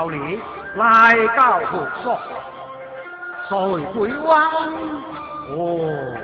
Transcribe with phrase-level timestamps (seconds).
[0.00, 0.40] 道理，
[0.76, 2.18] 来到福所。
[3.50, 4.34] 所谓鬼王，
[5.50, 6.16] 哦，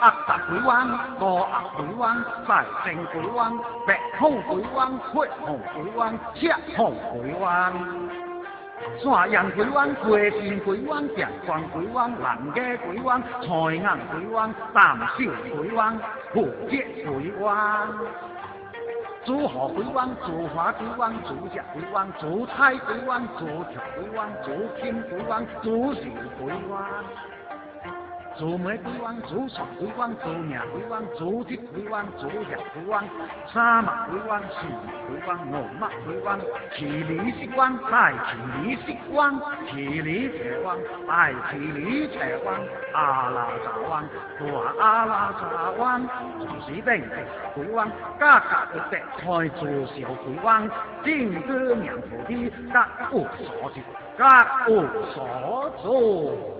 [0.00, 1.46] 恶达鬼王，恶恶
[1.76, 3.52] 鬼王，大圣鬼湾，
[3.86, 7.74] 白红鬼湾，黑红鬼湾，赤红鬼湾。
[9.02, 15.94] 山阳鬼王、桂田鬼湾、阳光鬼湾、南家鬼湾、财银鬼湾、淡水鬼王、
[16.32, 17.86] 福建鬼王、
[19.30, 24.50] 朱河鬼王、朱华鬼王、朱石鬼王、朱彩鬼王、朱雀鬼王、朱
[24.82, 26.00] 金鬼王、朱寿
[26.36, 27.04] 鬼湾。
[28.40, 33.04] 祖梅鬼王、祖上鬼王、祖命鬼王、祖吉鬼王、祖日鬼王、
[33.52, 34.66] 沙漠鬼王、树
[35.06, 36.40] 鬼王、牛马鬼王、
[36.74, 39.38] 奇里色王、大奇里色王、
[39.70, 42.58] 奇里邪王、大奇里邪王、
[42.94, 46.00] 阿拉扎王、大阿拉扎王、
[46.38, 47.04] 就是定
[47.54, 47.86] 鬼王、
[48.18, 50.66] 家家一白开祖小鬼王、
[51.04, 53.80] 金哥娘菩提、家无所住、
[54.16, 54.80] 家无
[55.12, 56.59] 所住。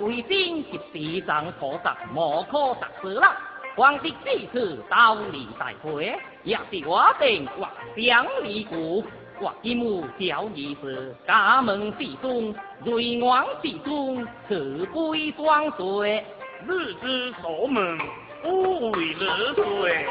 [0.00, 3.36] 神出鬼兵及地藏菩萨，莫可得失了。
[3.76, 9.04] 皇帝这次道理大会，也是我等或乡里故，
[9.38, 16.24] 或今母教义是家门之中，瑞王之中，可归双岁，
[16.66, 17.98] 日之守门，
[18.42, 20.06] 不为日岁。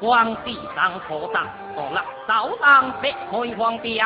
[0.00, 1.46] 皇帝上破上，
[1.76, 4.00] 到了早上别开皇帝，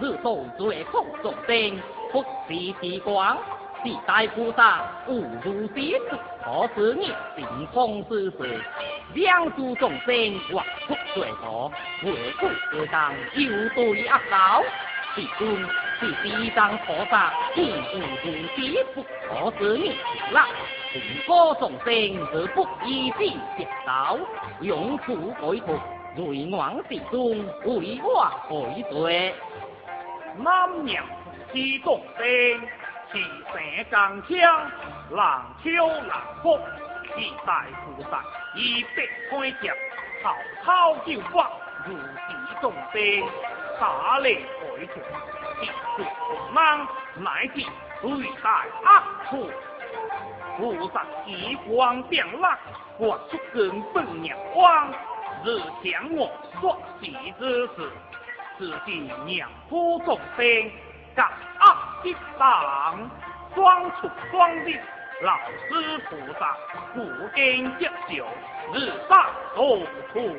[0.00, 1.80] 日头最苦众生，
[2.12, 3.38] 不是地光，
[3.82, 6.18] 地大菩萨误入邪子，
[6.74, 8.60] 可是你顶风之事，
[9.14, 11.72] 两足众生或出罪过，
[12.02, 14.62] 为故而当有对恶道，
[15.14, 15.56] 其中
[15.98, 19.90] 是地藏菩萨误入邪不可是你
[20.30, 20.46] 了。
[20.92, 21.92] 众多众生
[22.32, 23.18] 而不依之
[23.56, 24.16] 接道，
[24.60, 25.78] 用苦改福，
[26.16, 29.34] 瑞王之中为我改罪。
[30.38, 31.04] 南娘
[31.52, 32.26] 之众生，
[33.12, 33.18] 气
[33.90, 34.70] 声刚强，
[35.10, 36.58] 浪秋浪福，
[37.16, 38.22] 一代菩萨
[38.54, 39.72] 以白开脚，
[40.22, 41.50] 滔滔救法，
[41.86, 43.00] 如地众生，
[43.80, 44.98] 大力改福，
[45.62, 46.86] 一出不难，
[47.16, 47.62] 乃至
[48.02, 48.08] 对
[48.42, 48.88] 待恶
[49.30, 49.50] 处。
[50.58, 52.58] 菩萨极光变蜡，
[52.98, 54.90] 画出根本阳光，
[55.44, 56.30] 日向我
[56.60, 57.90] 说喜之事，
[58.58, 60.70] 自己娘夫众生，
[61.14, 61.30] 感
[61.60, 63.08] 恶一党，
[63.54, 64.70] 双出双入，
[65.22, 66.56] 老师菩萨
[66.94, 67.02] 不
[67.34, 68.26] 根接受，
[68.74, 69.78] 日上多
[70.12, 70.36] 处。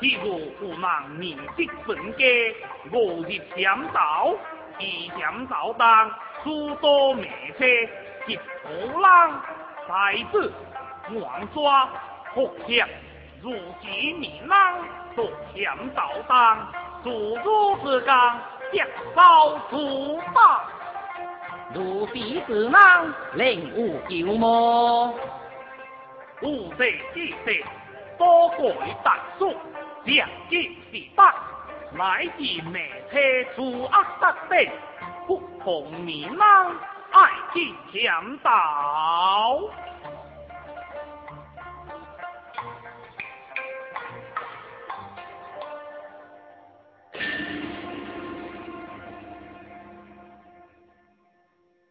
[0.00, 2.26] 譬如不能面积本家，
[2.90, 4.34] 我日向道，
[4.78, 6.10] 一向道当
[6.42, 7.64] 诸多灭车。
[8.26, 9.40] 一虎狼，
[9.88, 10.52] 在子
[11.10, 11.88] 乱抓
[12.34, 12.88] 福相，
[13.40, 14.78] 如今你郎
[15.14, 16.72] 所向道当，
[17.04, 18.38] 诸如之刚，
[18.72, 20.64] 将遭处罚。
[21.74, 25.12] 如彼之郎，令无救么？
[26.42, 27.64] 吾辈之辈，
[28.16, 28.72] 多鬼
[29.02, 29.54] 大数，
[30.04, 31.34] 两极是八，
[31.92, 33.18] 乃至灭车
[33.56, 33.90] 除恶
[34.20, 34.56] 得德，
[35.26, 36.72] 不同你郎。
[37.10, 39.60] 爱见强盗。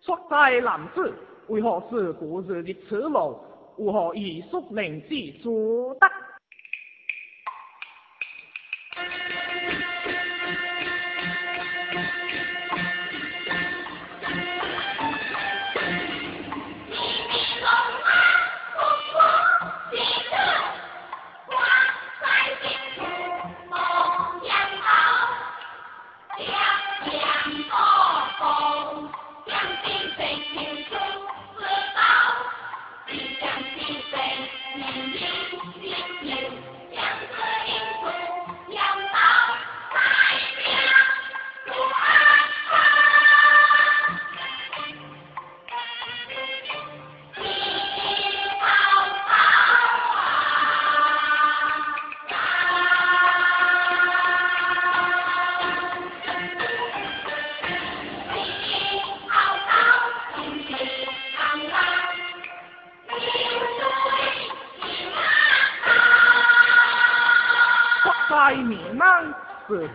[0.05, 1.13] 出在男子，
[1.47, 3.39] 为何是故日的耻辱？
[3.77, 6.07] 如何以宿灵之所得？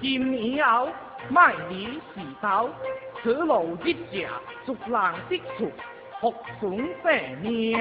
[0.01, 0.89] 今年后，
[1.29, 2.71] 卖梨洗头，
[3.23, 4.29] 此路一家，
[4.65, 5.71] 逐人的处，
[6.21, 7.79] 福顺生命。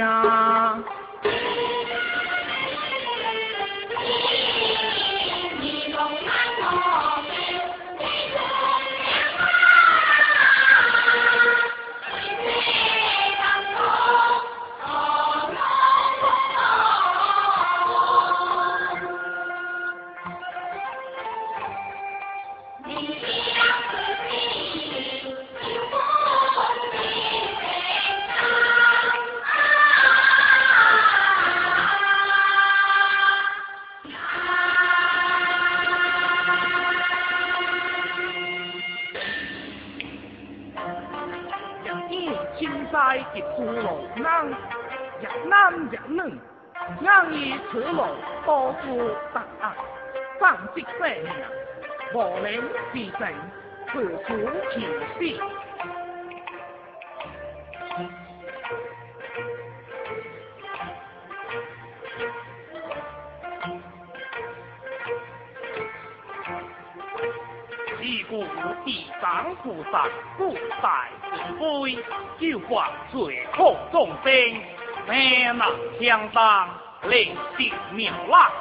[52.94, 53.34] 能自成，
[53.92, 53.94] 自
[54.26, 54.32] 苦
[54.72, 54.76] 其
[55.14, 55.20] 死。
[67.98, 68.46] 自古
[68.86, 68.88] 地
[69.22, 70.06] 藏菩萨
[70.38, 71.98] 不在是非，
[72.40, 74.32] 救化罪苦众生，
[75.08, 75.58] 难
[76.00, 76.70] 相当，
[77.04, 78.52] 令地妙浪，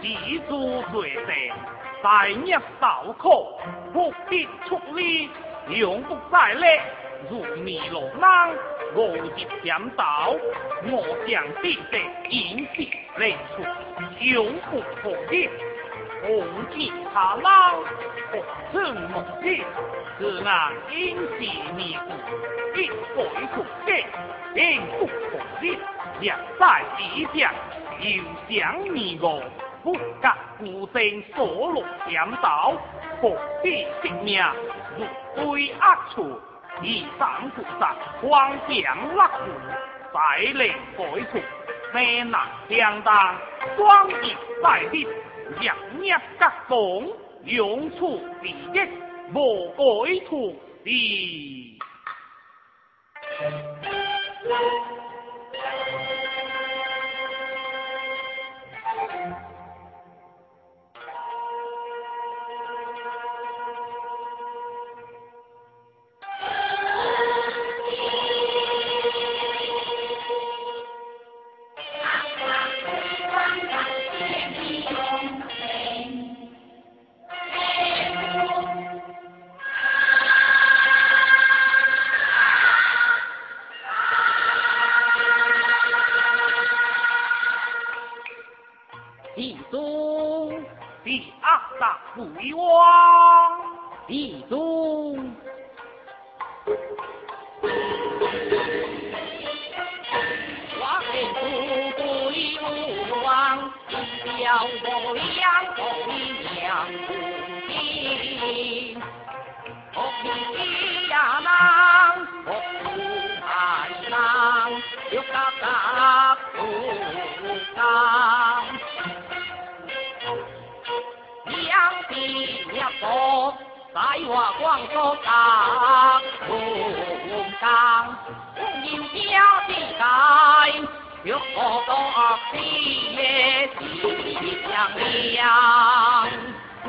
[0.00, 0.08] 自
[0.48, 1.52] 诸罪罪，
[2.06, 3.58] 在业道苦，
[3.92, 5.28] 不必出力，
[5.70, 6.80] 永不再累。
[7.28, 8.22] 如迷路人，
[8.94, 9.28] 我入
[9.64, 10.32] 险道，
[10.84, 11.98] 我将必得
[12.28, 13.64] 引起来处，
[14.20, 15.48] 永不可逆。
[16.22, 17.74] 红旗他老，
[18.30, 18.40] 红
[18.72, 19.64] 尘梦境，
[20.20, 24.06] 是那阴气迷雾，一回不见，
[24.54, 25.12] 天不可
[25.60, 25.76] 逆，
[26.20, 27.52] 两在地下，
[27.98, 29.42] 又想迷我，
[29.86, 32.74] 不敢孤身所落险道，
[33.20, 34.44] 何必性命
[34.98, 35.80] 入堆恶
[36.12, 36.40] 处？
[36.82, 39.38] 以上菩萨光降落户，
[40.12, 40.18] 再
[40.54, 40.66] 来
[40.98, 41.38] 改处，
[41.94, 43.36] 难难相当，
[43.76, 45.06] 光阴在天。
[45.60, 45.70] 日
[46.02, 47.08] 夜格防，
[47.44, 48.80] 用处利益，
[49.32, 51.78] 无改图地。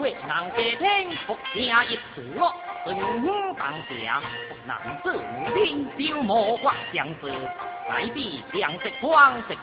[0.01, 2.95] 为难家庭福听一处落，顺
[3.55, 4.21] 当家，
[4.65, 7.31] 男子女丁就莫话相思。
[7.89, 9.59] 来比两色光色界，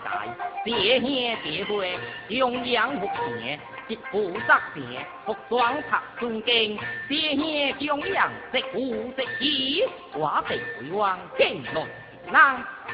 [0.65, 1.99] 别兄别会，
[2.29, 3.61] 中央福田。
[3.87, 11.87] 一步十年，服装拍尊敬，谢兄中央食五食喜，我地回望见落
[12.33, 12.35] 人。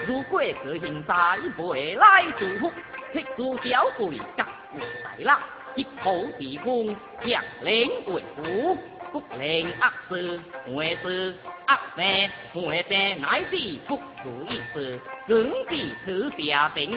[0.09, 2.73] 如果个现在未来祝福，
[3.13, 4.45] 铁柱小贵甲
[4.75, 5.41] 有大啦，
[5.77, 8.77] 一口地风将领为福，
[9.13, 9.41] 不能
[9.81, 11.35] 恶事坏事
[11.69, 16.97] 恶病坏病乃是不如意事，更是此下病苦，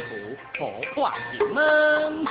[0.57, 2.25] 破坏人门。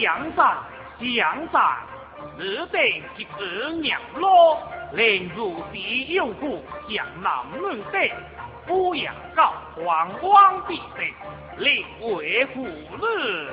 [0.00, 0.56] 江山，
[0.98, 1.60] 江山，
[2.38, 4.58] 日定一日娘老，
[4.92, 8.12] 令如地有故，向南门北，
[8.66, 11.04] 不养高皇王必胜，
[11.58, 13.50] 令为父日。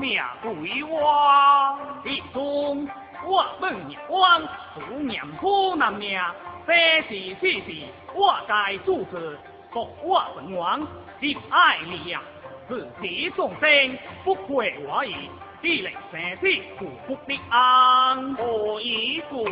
[0.00, 2.88] 别当鬼王，一中
[3.24, 4.42] 我本日王，
[4.74, 6.18] 主娘夫男命，
[6.66, 6.76] 生
[7.08, 9.38] 是死是，我该主持，
[9.72, 10.86] 福我本王，
[11.20, 12.22] 心爱力量，
[12.68, 15.30] 自己众生不愧我意，
[15.62, 16.46] 只能生死
[16.78, 19.44] 不福的安，何以故？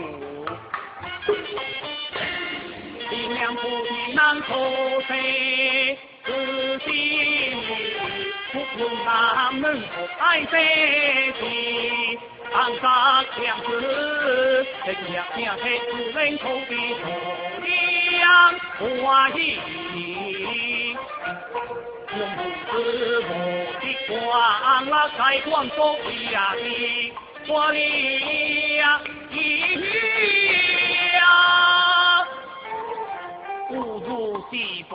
[3.11, 4.57] 力量不敌难脱
[5.03, 6.93] 身，自心
[8.55, 10.53] 不如他们不爱生
[11.41, 12.17] 气，
[12.53, 12.87] 暗杀
[13.35, 16.71] 强子，这两两黑主人头的
[17.03, 17.05] 头
[17.99, 20.97] 两不怀疑。
[22.17, 22.39] 用不
[22.71, 22.79] 是
[23.27, 23.29] 我
[23.81, 24.15] 的光
[24.87, 25.77] 了，开光所
[26.31, 27.13] 呀的
[27.49, 27.79] 我的
[28.77, 29.01] 呀
[31.17, 31.23] 呀，
[33.69, 33.73] 不
[34.07, 34.09] 如
[34.49, 34.53] 西
[34.89, 34.95] 佛，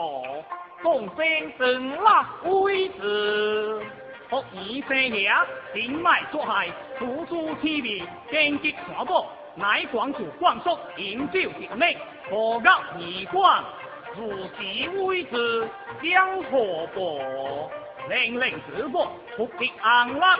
[0.82, 3.82] 众生生立为子。
[4.28, 4.44] 福尔
[4.88, 6.68] 生下，人脉作害，
[6.98, 11.98] 处处欺迷，荆棘传播，乃广主光速，饮酒之命，
[12.30, 13.64] 何恶而光？
[14.16, 15.68] 如是为之，
[16.02, 17.70] 将何薄？
[18.08, 20.38] 令令自薄，福地安乐，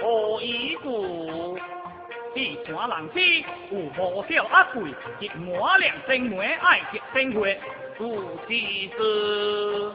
[0.00, 1.58] 何以故？
[2.34, 7.32] 地山人知，有无少阿贵，亦满良生门爱结生
[7.98, 8.54] 活，如是
[8.96, 9.92] 事。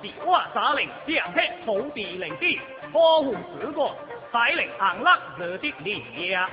[0.00, 2.60] 是我杀令将黑土地令地，
[2.92, 3.92] 保护自国，
[4.30, 6.48] 带领安乐热的力量。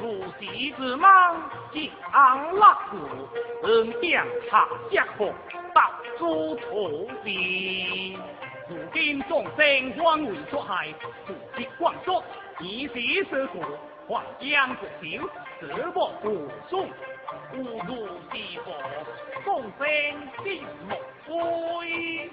[0.00, 1.08] 如是之梦，
[1.72, 5.32] 即安乐故，人将下家国，
[5.72, 8.18] 到处土地。
[8.68, 10.92] 如今众生荒为所害，
[11.24, 12.22] 自己光速，
[12.58, 12.94] 以时
[13.30, 13.62] 施故，
[14.08, 15.28] 黄江不朽，
[15.60, 16.88] 自莫不送。
[17.52, 18.74] 无如是佛，
[19.44, 19.86] 众生
[20.42, 20.96] 心莫
[21.26, 22.30] 归。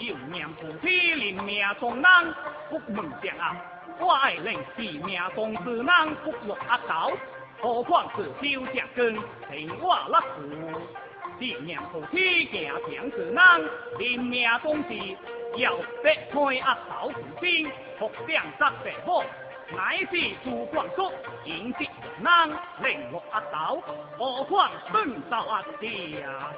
[0.00, 2.04] 有念菩提，临命中人，
[2.68, 3.56] 福门相啊！
[4.00, 5.86] 我爱令是命中之人，
[6.24, 7.12] 福禄阿道，
[7.60, 9.14] 何况是修正根，
[9.52, 10.80] 令我勒苦。
[11.38, 15.16] 是念菩提，行强之人，临命中时，
[15.56, 19.22] 要得开阿道之心，福相得地宝。
[19.70, 21.12] 乃是诸光速，
[21.44, 21.86] 迎接
[22.20, 23.82] 人，令落阿斗，
[24.16, 26.52] 何况顺造阿爹啊！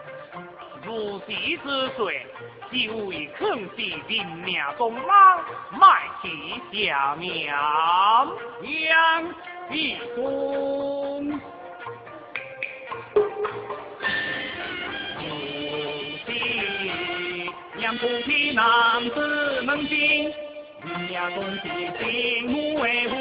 [0.85, 1.27] 如是
[1.59, 2.25] 之罪，
[2.71, 5.05] 就为坑是人命中人，
[5.73, 9.35] 卖其下命，养
[9.71, 11.29] 一公。
[15.19, 15.25] 如
[16.25, 16.29] 是，
[17.77, 19.85] 念菩提男子能
[20.83, 20.91] 进。
[21.09, 21.65] 命中是
[21.99, 22.05] 心
[22.49, 23.13] 母为父，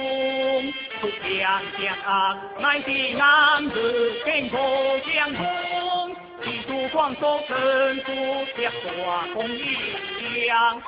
[1.01, 3.75] 出将将啊，乃是男子
[4.25, 4.60] 健康
[5.12, 6.16] 相同。
[6.44, 7.58] 一柱光所成
[7.98, 8.13] 就，
[8.56, 10.82] 结大功一样。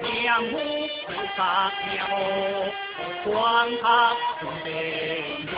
[0.00, 0.58] 两母
[1.06, 1.96] 菩萨庙，
[3.24, 4.14] 光他
[4.64, 4.68] 内
[5.50, 5.52] 容。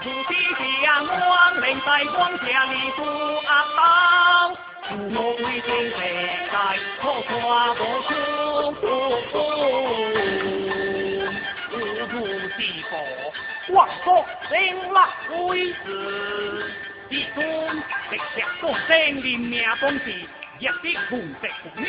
[0.00, 0.28] 如是
[0.82, 3.02] 相望，令在光下里住
[3.46, 4.56] 阿道。
[4.90, 6.50] 我为天世界，
[7.02, 7.28] 可跨
[7.74, 7.76] 无
[8.08, 8.10] 出
[8.80, 8.84] 不
[11.76, 11.76] 无
[12.08, 12.14] 如
[12.48, 12.56] 是
[12.88, 12.92] 佛，
[13.74, 14.06] 万福
[14.48, 14.50] 生。
[14.88, 14.96] 立
[15.44, 15.86] 为子，
[17.10, 17.36] 一尊
[18.10, 18.90] 直下众生。
[19.22, 20.04] 连命公事，
[20.58, 21.86] 一啲红石红命，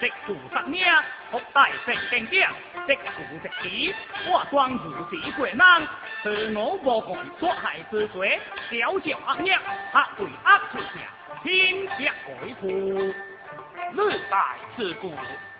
[0.00, 0.84] 直负十命，
[1.30, 2.44] 福大成正经，
[2.84, 3.94] 直负直子，
[4.28, 5.86] 我光如是贵难，
[6.24, 9.56] 是我无共所害之罪，小小恶业，
[9.92, 11.06] 他为恶之下。
[11.42, 14.36] 天下为父，历代
[14.76, 15.12] 自古，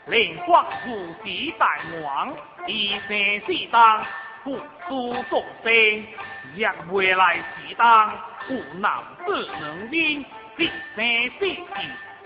[0.06, 2.34] 令国如时大王，
[2.66, 4.04] 一生四当，
[4.44, 4.58] 不
[4.88, 6.06] 诸众生，
[6.54, 8.12] 若未来时当，
[8.50, 10.25] 无男子能兵，
[10.58, 11.64] 一生四季，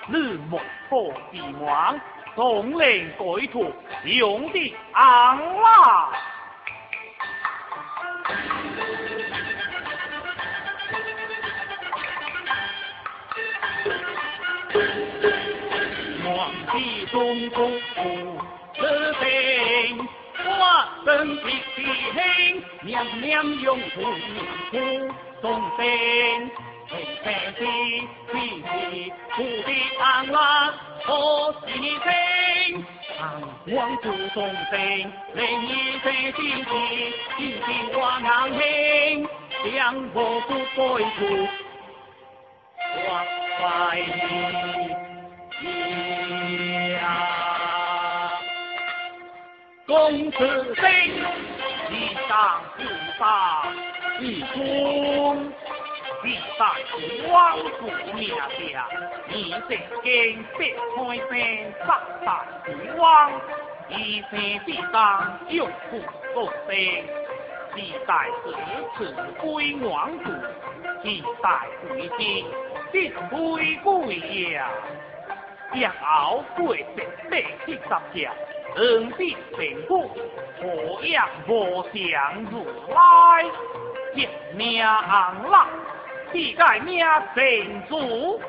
[0.09, 2.01] 日莫破地亡，
[2.35, 3.73] 统领改土，
[4.05, 6.11] 用的昂啦。
[17.15, 18.03] 地中功夫
[18.75, 18.81] 自
[19.21, 19.25] 平，
[20.45, 20.51] 我
[21.05, 21.43] 身体
[21.77, 22.19] 轻，
[22.83, 24.03] 娘娘用苦
[24.73, 24.77] 苦
[25.41, 25.79] 众生，
[26.89, 26.91] 平
[27.23, 27.63] 平地
[28.33, 29.69] 地地土地
[30.01, 30.37] 安乐
[31.05, 31.09] 可
[31.69, 31.69] 是
[32.03, 32.85] 生，
[33.17, 33.17] 常
[33.71, 34.05] 光助
[34.35, 34.37] 众
[34.73, 34.75] 生，
[35.35, 36.73] 令一生心地
[37.39, 38.29] 心心我硬
[38.59, 39.73] 兴，将
[40.15, 40.19] 我
[40.49, 40.83] 不归
[41.15, 41.19] 处，
[43.07, 43.09] 我
[43.61, 43.63] 怀
[44.01, 45.14] 疑。
[49.87, 50.91] 公子生，
[51.89, 51.93] 地
[52.29, 52.83] 上不
[53.19, 53.23] 大，
[54.19, 55.53] 一公
[56.23, 56.63] 历代
[57.31, 58.89] 王祖名下，
[59.31, 59.69] 以世
[60.03, 60.97] 间必开
[61.29, 61.31] 山
[61.73, 62.29] 十大
[62.65, 63.31] 帝王，
[63.89, 64.33] 以生
[64.65, 65.71] 之当救苦
[66.33, 66.75] 作生，
[67.75, 68.45] 历代子
[68.97, 70.25] 慈归王祖，
[71.03, 71.47] 历代
[71.91, 72.47] 为今
[72.91, 74.19] 必归贵
[74.53, 74.71] 呀。
[75.75, 76.85] 夜熬过十
[77.31, 77.79] 八七十
[78.13, 78.33] 条，
[78.77, 80.09] 恩必成功，
[80.61, 83.45] 何样无相如来？
[84.15, 85.67] 一命红浪，
[86.33, 88.41] 世界命成主，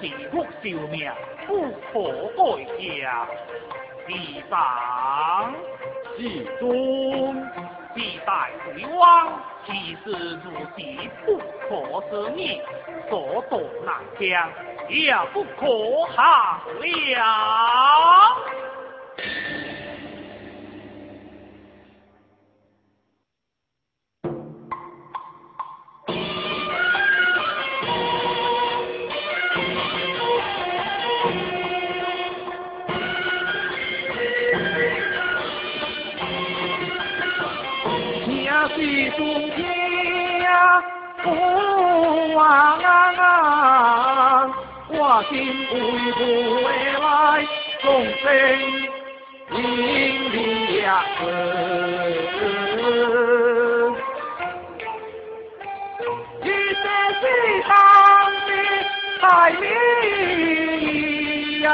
[0.00, 1.12] 是福寿命
[1.46, 1.94] 不可
[2.36, 3.26] 改嫁。
[4.04, 5.54] 地上
[6.18, 6.68] 至尊，
[7.94, 10.10] 地大为王，即使
[10.44, 10.80] 如是
[11.24, 11.70] 不可
[12.08, 12.60] 思议，
[13.08, 14.50] 所夺难将，
[14.88, 15.66] 也不可
[16.06, 17.22] 行了。
[45.22, 45.38] 我心
[45.70, 45.74] 为
[46.14, 46.20] 不
[46.64, 46.66] 未
[46.98, 47.00] 来
[47.80, 48.26] 众生
[49.52, 49.56] 引
[50.32, 50.36] 领
[50.82, 50.86] 呀，
[56.42, 56.84] 一些
[57.20, 57.22] 是
[57.68, 57.70] 当
[58.48, 58.50] 的
[59.20, 59.22] 太
[59.60, 59.62] 美
[61.60, 61.66] 呀。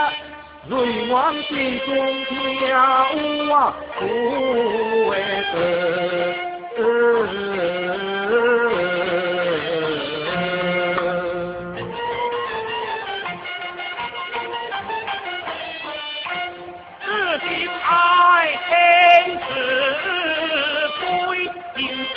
[0.69, 0.71] 瑞
[1.09, 1.49] 往心
[1.87, 1.89] 中
[2.27, 2.69] 跳
[3.55, 3.57] 啊，
[3.99, 4.01] 不
[5.09, 5.13] 为
[5.55, 5.57] 得。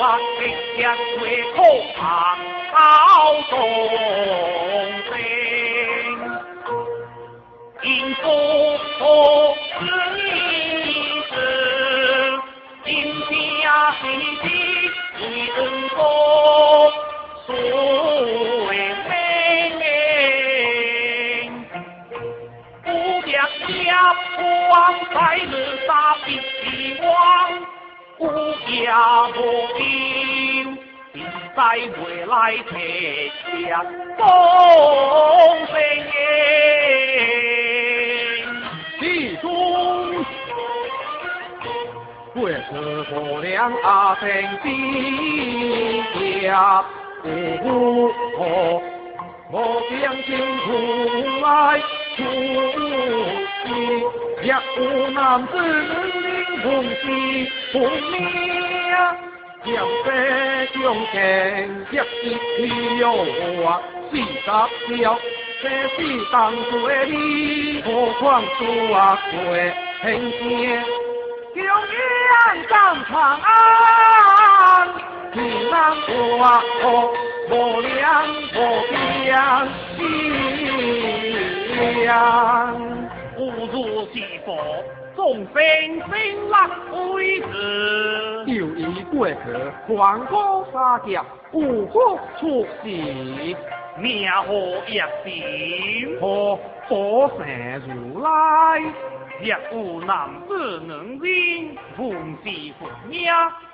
[0.02, 0.84] 金发碧眼
[1.22, 1.62] 为可
[1.96, 2.02] 怕
[2.74, 2.76] 高
[3.52, 3.54] 中
[5.06, 5.14] 生，
[7.84, 7.86] 因
[8.16, 8.24] 夫
[8.98, 9.04] 何
[9.78, 9.82] 是
[10.16, 10.20] 你
[11.30, 11.32] 子？
[12.84, 12.90] 今
[13.62, 13.66] 家
[14.02, 14.04] 喜。
[15.22, 15.22] 恩
[15.90, 16.00] 公
[17.46, 17.48] 素
[18.70, 18.70] 为
[19.78, 19.86] 名，
[22.84, 22.88] 不
[23.30, 23.32] 想
[23.86, 23.86] 家
[24.36, 24.40] 光
[25.14, 25.46] 在日
[25.86, 25.90] 杀
[26.26, 26.28] 必
[27.04, 27.08] 亡，
[28.18, 28.22] 不
[28.66, 28.80] 家
[29.30, 29.38] 无
[29.78, 29.81] 兵，
[31.52, 31.62] 定在
[32.04, 32.72] 未来天
[33.68, 33.84] 下
[34.18, 34.22] 丰
[35.68, 35.74] 盛
[39.00, 39.02] 其
[39.38, 39.46] 中。
[42.36, 42.72] 为此
[43.04, 43.12] 可
[43.42, 44.22] 量阿成
[46.44, 46.84] 家，
[47.24, 47.28] 无
[48.38, 48.40] 何
[49.52, 49.56] 我
[49.92, 50.68] 将心出
[51.42, 51.46] 来
[52.16, 52.20] 出
[53.66, 53.68] 息，
[54.48, 54.80] 也无
[55.12, 55.96] 男子能
[56.62, 57.04] 同是
[57.74, 57.76] 同
[58.12, 58.16] 命，
[59.64, 59.72] 将
[60.04, 60.10] 这
[60.74, 61.16] 将情
[61.92, 61.94] 一
[62.64, 63.04] 一哟
[63.64, 63.68] 啊，
[64.10, 64.24] 四十
[64.98, 65.20] 条，
[65.62, 65.98] 这是
[66.32, 66.36] 当
[66.72, 66.72] 做
[67.06, 67.12] 你
[67.84, 67.88] 何
[68.20, 68.20] 况
[68.58, 68.60] 做
[68.96, 68.98] 啊
[69.32, 69.34] 过
[70.02, 70.42] 天天。
[71.54, 71.68] 永远
[72.70, 72.74] 上
[73.06, 73.46] 长安，
[75.34, 75.38] 平
[75.70, 75.76] 安
[76.08, 76.10] 国
[76.82, 76.84] 土
[77.52, 77.92] 无量
[78.56, 78.58] 无
[78.90, 80.02] 边，
[83.36, 83.76] 不如
[84.14, 84.50] 是佛，
[85.22, 85.54] 众生
[86.10, 88.44] 生乐为子。
[88.48, 89.36] 又一过去，
[89.88, 92.90] 黄河沙脚，五福出世，
[94.00, 96.18] 命何一心？
[96.20, 96.58] 何
[96.90, 98.82] 佛神如来？
[99.44, 102.10] 若有男子能人，奉
[102.44, 103.32] 是佛命，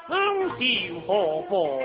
[0.10, 1.82] 恩受何福？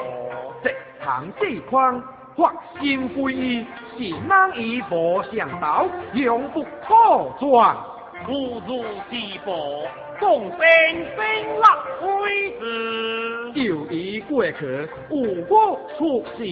[0.64, 2.02] 这堂这框，
[2.36, 3.64] 发心归依，
[3.96, 6.68] 是难以无上道，永不可
[7.38, 7.76] 转。
[8.26, 9.86] 不如是佛，
[10.20, 10.58] 众生
[11.16, 11.20] 生
[11.58, 11.64] 乐
[12.22, 12.62] 为子。
[13.54, 16.42] 就以过去，无福出世，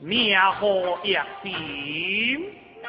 [0.00, 2.46] 命何一心？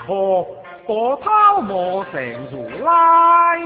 [0.08, 0.46] 何？
[0.88, 2.20] 波涛莫成
[2.52, 3.62] 如来，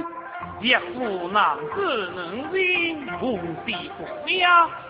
[0.59, 4.45] 一夫男子能人，红是福命，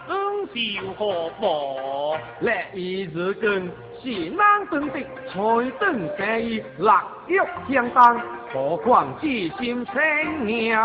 [0.07, 2.17] 恩仇何报？
[2.39, 3.69] 来一日更
[4.03, 6.89] 是难登的，才登三义，立
[7.27, 7.39] 玉
[7.73, 8.21] 相当，
[8.53, 10.77] 何况至心千念？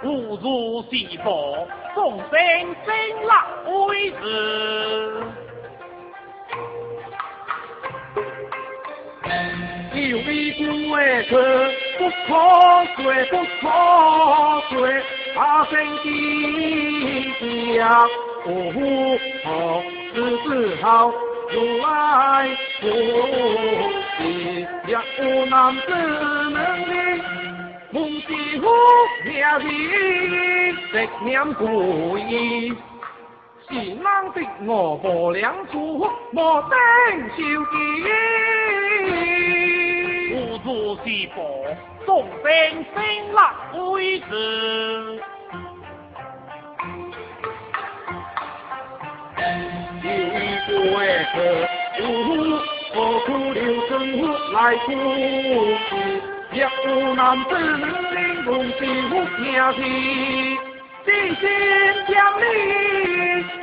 [0.00, 2.30] 不如是佛，众生
[2.86, 2.88] 生
[3.26, 3.30] 乐
[3.86, 4.16] 为子。
[9.92, 10.62] 有一股
[10.94, 11.36] 爱可
[11.98, 12.30] 不可
[12.96, 13.62] 追，不可
[14.70, 15.02] 追，
[15.36, 17.80] 阿生的家，
[18.46, 18.48] 哦
[19.44, 19.48] 吼，
[20.14, 20.48] 日子
[20.80, 21.12] 好，
[21.52, 21.86] 如来
[22.80, 22.82] 福
[24.18, 24.22] 地，
[24.86, 26.56] 也有男子能
[26.88, 26.92] 力，
[27.90, 28.26] 梦是
[28.60, 28.64] 福，
[29.24, 29.64] 名是
[30.92, 31.64] 直念归。
[33.68, 34.36] 是难的
[34.66, 36.70] 我无良处，莫等
[37.30, 37.74] 受记。
[40.32, 40.68] 无主
[41.04, 41.38] 是佛，
[42.06, 42.08] 众
[42.42, 42.48] 生
[42.94, 42.96] 生
[43.32, 43.38] 立
[43.92, 45.22] 为子。
[50.80, 50.96] 有过
[51.32, 51.36] 客，
[52.94, 53.90] 何苦留生
[54.52, 54.88] 来苦？
[56.52, 57.84] 若有男子能
[58.44, 59.78] 共幸福名气。
[61.06, 61.42] 一心
[62.08, 62.42] 将你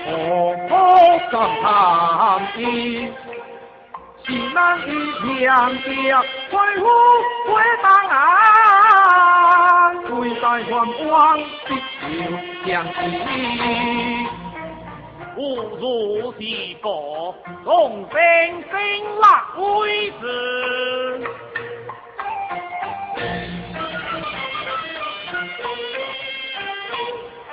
[0.05, 0.07] 何
[0.67, 0.71] 苦
[1.31, 1.65] 感叹
[2.57, 2.61] 意？
[4.23, 4.89] 是难以
[5.39, 5.47] 两
[5.83, 5.87] 家
[6.51, 6.83] 恢复
[7.47, 7.47] 回
[7.81, 8.17] 档案，
[10.19, 10.65] 为在还
[11.07, 11.15] 往
[11.67, 11.69] 必
[12.17, 12.17] 有
[12.65, 13.05] 将义。
[15.37, 16.39] 吾如是
[16.81, 18.17] 佛，众生
[18.71, 18.79] 生
[19.21, 19.23] 乐
[19.79, 20.23] 为子。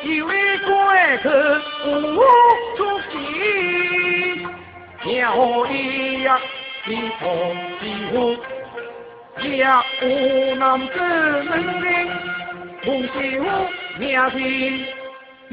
[0.02, 0.68] 一位过
[1.22, 1.28] 客
[1.86, 1.88] 无
[2.76, 2.78] 出
[3.10, 3.12] 席，
[5.04, 6.40] 鸟一样
[6.86, 7.22] 一同
[7.82, 8.36] 一呼，
[9.42, 9.66] 也
[10.02, 10.94] 无男子
[11.44, 11.86] 能领
[12.82, 13.44] 同是呼
[13.98, 14.04] 名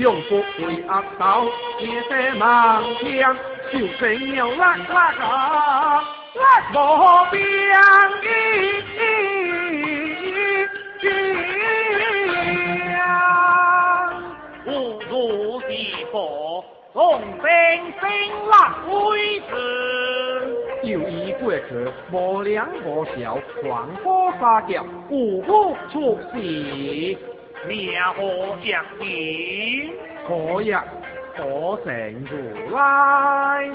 [0.02, 1.46] 字，用不回恶道，
[1.80, 3.38] 也得盲枪，
[3.72, 6.42] 就成鸟拉拉个，
[6.74, 6.76] 无
[7.32, 7.40] 边
[8.22, 8.28] 际。
[16.12, 17.44] 佛众生
[18.02, 18.04] 生
[18.50, 18.54] 乐
[19.12, 19.50] 为子，
[20.84, 21.70] 有意过去
[22.12, 27.18] 无良无孝，狂火杀劫，无福出世，
[27.67, 29.93] 命何将尽？
[30.28, 30.76] 可也
[31.36, 33.69] 可成如来？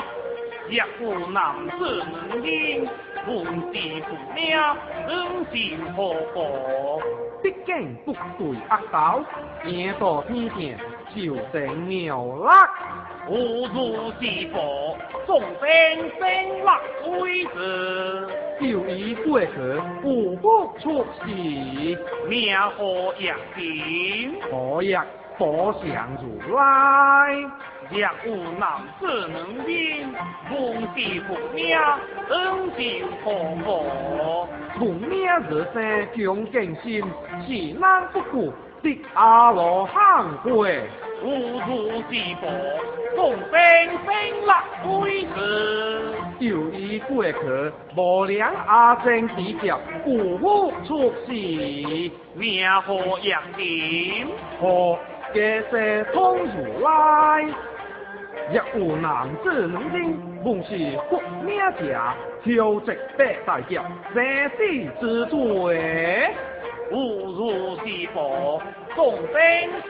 [0.69, 2.89] 若无男子能听，
[3.29, 4.59] 闻是父命，
[5.07, 5.55] 恩是
[5.93, 7.01] 何果？
[7.43, 9.25] 毕竟不对恶道，
[9.65, 10.77] 言到天天
[11.15, 12.69] 就成妙啦。
[13.29, 15.61] 无如是佛，众生
[16.19, 16.69] 生乐
[17.05, 18.29] 归子，
[18.61, 19.51] 就以过去
[20.03, 21.27] 无不出世，
[22.29, 24.35] 命何也尽？
[24.51, 24.99] 何也
[25.39, 27.35] 可想如来？
[27.89, 30.13] 若有男子能听，
[30.49, 31.77] 奉是父命，
[32.31, 34.49] 恩情何无？
[34.79, 35.77] 父命日生
[36.15, 36.17] 强
[36.51, 37.05] 敬心，
[37.47, 38.53] 是难不顾
[38.95, 40.83] 的阿罗汉会。
[41.25, 41.31] 无
[41.67, 42.47] 如是佛，
[43.17, 43.51] 众生
[44.05, 44.11] 生
[44.45, 46.15] 乐为子。
[46.39, 51.33] 由于过去无良阿僧之教，无福出世，
[52.35, 54.29] 名何扬名？
[54.61, 54.99] 何
[55.33, 57.47] 皆是通如来？
[58.53, 60.77] 若有男子能听，奉是
[61.09, 61.99] 福命者，
[62.45, 63.81] 挑直百大劫，
[64.15, 64.57] 生死
[65.01, 66.29] 之罪。
[66.93, 68.63] 吾如是佛，
[68.97, 69.31] 众生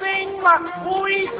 [0.01, 0.05] 生
[0.42, 0.47] 乐
[0.90, 0.90] 为
[1.29, 1.33] 子。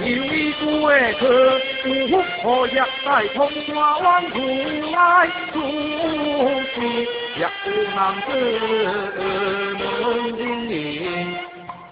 [0.00, 0.90] 有一过
[1.20, 1.22] 客，
[1.86, 4.36] 无福可也在通化往如
[4.90, 4.96] 来
[5.52, 5.56] 主
[6.74, 6.76] 席。
[7.36, 8.28] 若有男子
[9.78, 9.80] 能
[10.36, 10.40] 听。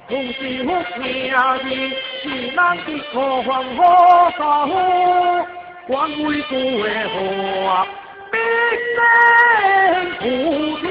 [0.08, 0.66] 同是福
[0.98, 1.34] 命人，
[2.22, 2.24] 是
[2.54, 3.78] 难的可还可
[4.36, 4.70] 杀夫，
[5.86, 6.52] 官为主
[6.82, 7.14] 的祸，
[8.02, 8.05] 必
[8.94, 8.98] 生
[10.18, 10.22] 菩
[10.80, 10.84] 提。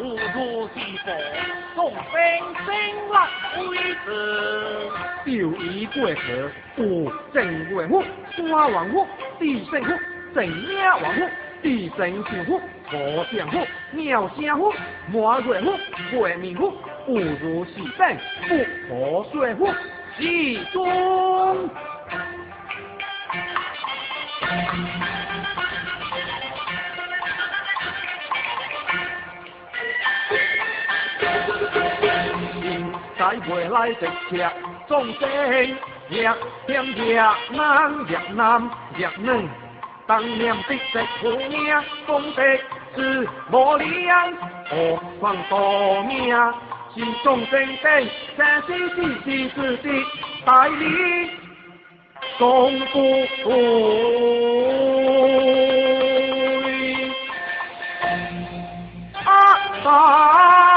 [0.00, 0.02] 无
[0.32, 0.36] 主
[0.74, 1.06] 是佛，
[1.74, 2.12] 众生
[2.64, 2.68] 生
[3.08, 3.12] 乐
[3.70, 3.72] 为
[4.04, 4.06] 子。
[5.26, 5.30] 就
[5.62, 6.18] 以过去，
[6.76, 6.82] 有
[7.32, 7.36] 正
[7.74, 7.92] 为福，
[8.36, 8.38] 山
[8.72, 9.06] 王福，
[9.38, 9.88] 地胜福，
[10.34, 11.18] 正命王福。
[11.60, 14.72] 地神幸福，和祥福，妙祥福，
[15.12, 15.76] 满瑞福，
[16.12, 16.72] 贵命福，
[17.04, 18.16] 不如是等，
[18.48, 19.66] 不可说福，
[20.18, 21.70] 是中。
[33.16, 34.50] 在未来直车，
[34.88, 35.28] 众生
[36.08, 37.06] 若天若
[37.50, 39.48] 难若难若难。
[40.06, 41.74] 当年的石虎命，
[42.06, 42.42] 功德
[42.94, 44.32] 是无量，
[44.70, 46.34] 何况多命？
[46.98, 49.82] 是众生的三世四世四世
[50.44, 51.30] 代理，
[52.38, 52.98] 众不
[53.44, 53.46] 对，
[59.84, 60.67] 啊！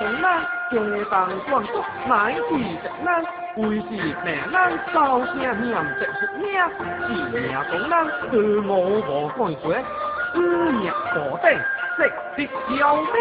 [0.00, 3.22] 东南，中当广东，乃至直南，
[3.56, 6.48] 为是命人高声念直出名，
[7.06, 7.08] 是
[7.38, 7.92] 命中人
[8.30, 8.34] 对
[8.66, 9.58] 我无关系，
[10.36, 11.46] 五命无定，
[11.98, 13.12] 直直消灭。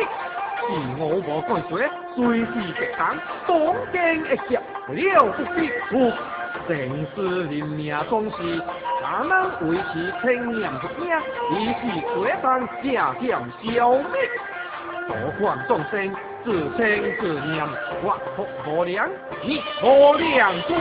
[0.62, 0.65] 是
[0.98, 1.68] 我无关系，
[2.15, 3.52] 随时直当当
[3.92, 6.13] 惊一接，了不必负。
[6.65, 6.72] 正
[7.13, 8.38] 是人命总是
[9.02, 11.13] 哪能维持千年不灭，
[11.52, 14.30] 以是鬼当下降消灭。
[15.08, 17.62] 多患众生自生自灭，
[18.02, 19.10] 我不无良，
[19.43, 20.73] 你无量罪。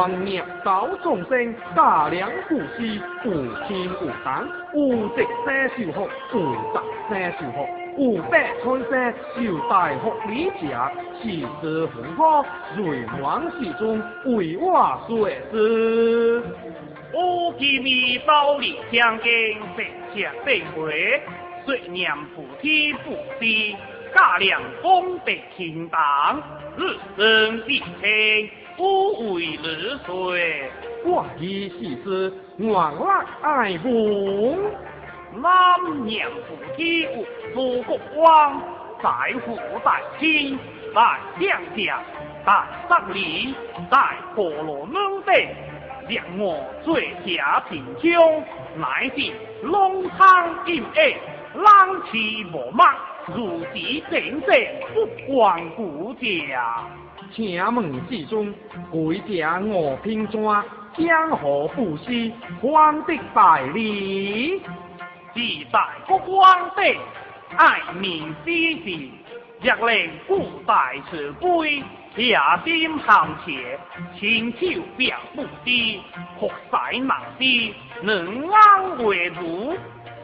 [0.00, 3.32] 光念道众生，大量布施，无
[3.68, 11.28] 天无党，无直生受福，无杂生受福，无百春生受大福利者，是
[11.60, 12.00] 之福，
[12.78, 16.42] 瑞王世中为我所施。
[17.12, 19.28] 我今日道理相见，
[19.76, 19.84] 直
[20.14, 21.22] 接对回，
[21.66, 23.76] 虽念菩提布施，
[24.14, 26.42] 大量功德清当，
[26.78, 28.50] 日生地清。
[28.80, 30.70] 不为日岁，
[31.04, 33.06] 我以是之，愿乐
[33.42, 34.56] 爱慕。
[35.34, 37.06] 南娘夫妻
[37.52, 38.58] 祖国王，
[39.02, 40.58] 在父在亲，
[40.94, 41.02] 在
[41.38, 42.02] 乡下，
[42.46, 43.54] 在山里，
[43.90, 43.98] 在
[44.34, 45.46] 婆罗门地，
[46.08, 48.42] 让我最下贫穷，
[48.76, 49.30] 乃是
[49.62, 53.78] 龙汤阴暗，冷气无满，如此
[54.10, 54.56] 正正
[54.94, 56.86] 不光顾家。
[57.32, 58.52] 请问之中，
[58.90, 60.40] 贵家我品怎？
[60.98, 64.58] 江河不息，皇帝百里，
[65.32, 65.40] 自
[65.72, 66.98] 在国王帝，
[67.56, 68.50] 爱民之
[68.82, 69.08] 事，
[69.62, 71.84] 若令古代慈悲，
[72.16, 73.78] 下心行切，
[74.18, 76.00] 亲手表不知，
[76.40, 79.76] 国塞难知，能安为如？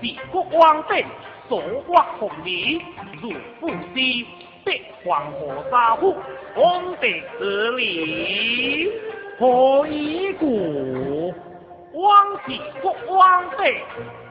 [0.03, 1.05] 是国王帝
[1.49, 2.83] 所挖红泥，
[3.23, 4.27] 如不知。
[4.67, 6.17] 必黄河沙湖，
[6.53, 7.07] 功德
[7.39, 8.91] 之理，
[9.39, 11.33] 何以故？
[11.95, 13.81] 往事不往辈，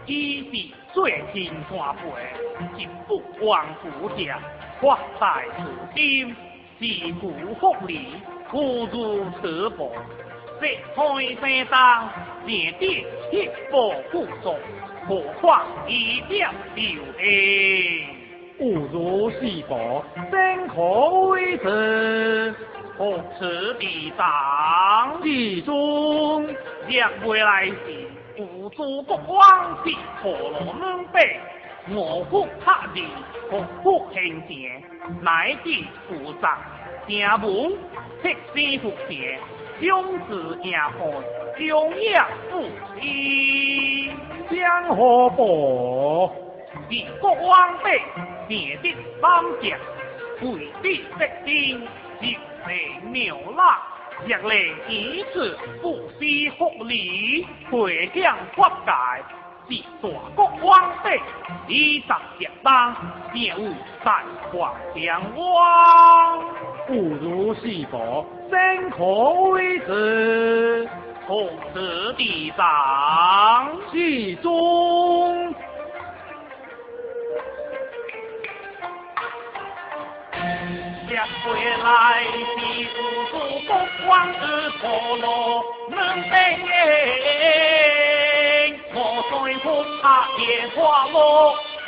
[0.05, 4.37] 一是最天山背，一不忘故乡，
[4.81, 5.63] 发大慈
[5.95, 6.35] 心，
[6.81, 8.09] 是故福利，
[8.51, 9.89] 不如此薄。
[10.59, 12.09] 这开山当，
[12.45, 14.53] 年底一波不足，
[15.07, 18.14] 何况一点留恩。
[18.57, 20.81] 不如是佛，真可
[21.29, 22.55] 为之。
[22.97, 25.21] 何此地长？
[25.21, 31.37] 地中若未来时，无诸国王是婆罗门辈，
[31.89, 33.05] 我复他地，
[33.51, 34.81] 何复行前，
[35.21, 35.71] 乃至
[36.07, 36.47] 负责
[37.05, 37.73] 正文，
[38.21, 39.37] 铁身福田，
[39.81, 40.95] 兄子也看，
[41.57, 42.63] 中央不
[43.01, 44.09] 息，
[44.49, 46.31] 江河薄。
[46.89, 48.01] 是国王辈，
[48.47, 49.77] 灭的方将，
[50.41, 51.81] 为必得定，
[52.21, 52.25] 是
[52.67, 53.81] 内妙啦。
[54.25, 58.91] 若令以此不施福利，回向国界，
[59.67, 61.19] 是大国王辈，
[61.67, 62.95] 以十结当，
[63.33, 66.39] 便为三皇将王。
[66.87, 69.03] 不如是佛，真可
[69.51, 70.87] 为之？
[71.27, 75.53] 从此地上，其中。
[81.07, 81.13] 回
[81.83, 81.85] 来
[82.23, 82.37] 的
[82.97, 83.33] 无数
[83.67, 83.69] 国
[84.07, 84.39] 王之
[84.79, 84.83] 婆
[85.17, 85.95] 罗门
[86.31, 86.33] 被
[88.91, 88.97] 我
[89.29, 89.65] 虽不
[90.01, 90.03] 怕
[90.39, 91.13] 也花落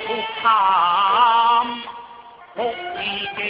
[0.05, 0.07] 不
[0.39, 0.45] 贪，
[2.53, 2.57] 福
[3.01, 3.03] 已
[3.35, 3.41] 经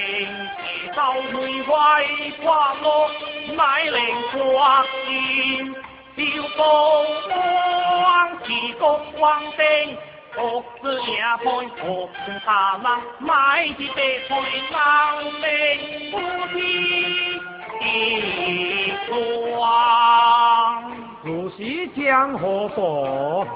[0.58, 0.64] 提
[0.96, 1.00] 到
[1.34, 2.00] 梅花
[2.42, 3.12] 花落，
[3.54, 3.98] 乃令
[4.32, 5.76] 花心
[6.16, 6.22] 小
[6.56, 6.64] 公
[8.04, 8.06] 王，
[8.46, 9.98] 齐国王定。
[10.38, 11.46] 福子也配
[11.78, 14.32] 福中大郎，买的白配
[14.72, 14.78] 郎
[15.42, 15.44] 命
[16.12, 16.16] 不
[16.54, 16.56] 提
[17.82, 17.82] 一
[19.08, 19.12] 双。
[21.24, 23.48] 如是江河佛，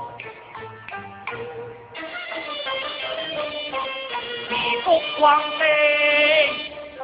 [4.50, 4.50] 齐
[4.84, 5.62] 国王定，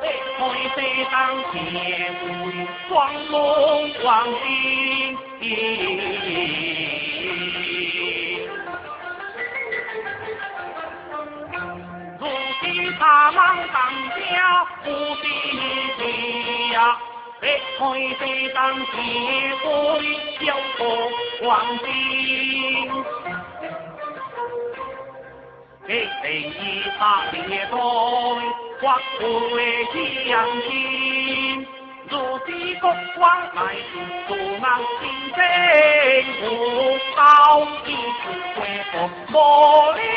[0.01, 0.03] 白
[0.39, 0.41] 配
[0.73, 0.77] 谁
[1.11, 1.15] 当
[1.51, 1.55] 前
[2.25, 2.89] 为双
[3.27, 3.35] 龙
[12.19, 12.27] 如
[12.61, 13.75] 今他忙当
[14.17, 15.27] 家不地
[16.73, 16.97] 家，
[17.39, 17.79] 别看
[18.19, 18.21] 这
[18.53, 18.85] 当铁
[19.63, 19.65] 龟
[20.45, 20.45] 叫
[20.77, 20.79] 做
[21.41, 21.45] 黄
[21.79, 21.85] 金，
[25.87, 25.89] 给
[26.23, 27.01] 人一把
[27.31, 27.35] 铁
[27.71, 27.75] 刀，
[28.81, 28.97] 划
[29.55, 29.85] 为
[30.27, 30.33] 将
[30.69, 30.71] 军。
[31.26, 31.26] 如
[32.09, 33.81] 今国王乃是
[34.27, 34.65] 做那
[34.99, 35.03] 新
[35.35, 35.39] 政
[36.39, 36.41] 府，
[37.15, 37.19] 高
[37.85, 37.87] 一
[38.21, 38.23] 次
[38.55, 38.57] 恢
[38.91, 38.93] 复
[39.33, 39.35] 无
[39.93, 40.07] 良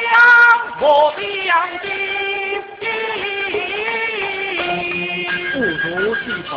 [0.80, 0.82] 无
[1.18, 1.84] 良的。
[5.52, 6.52] 不如是否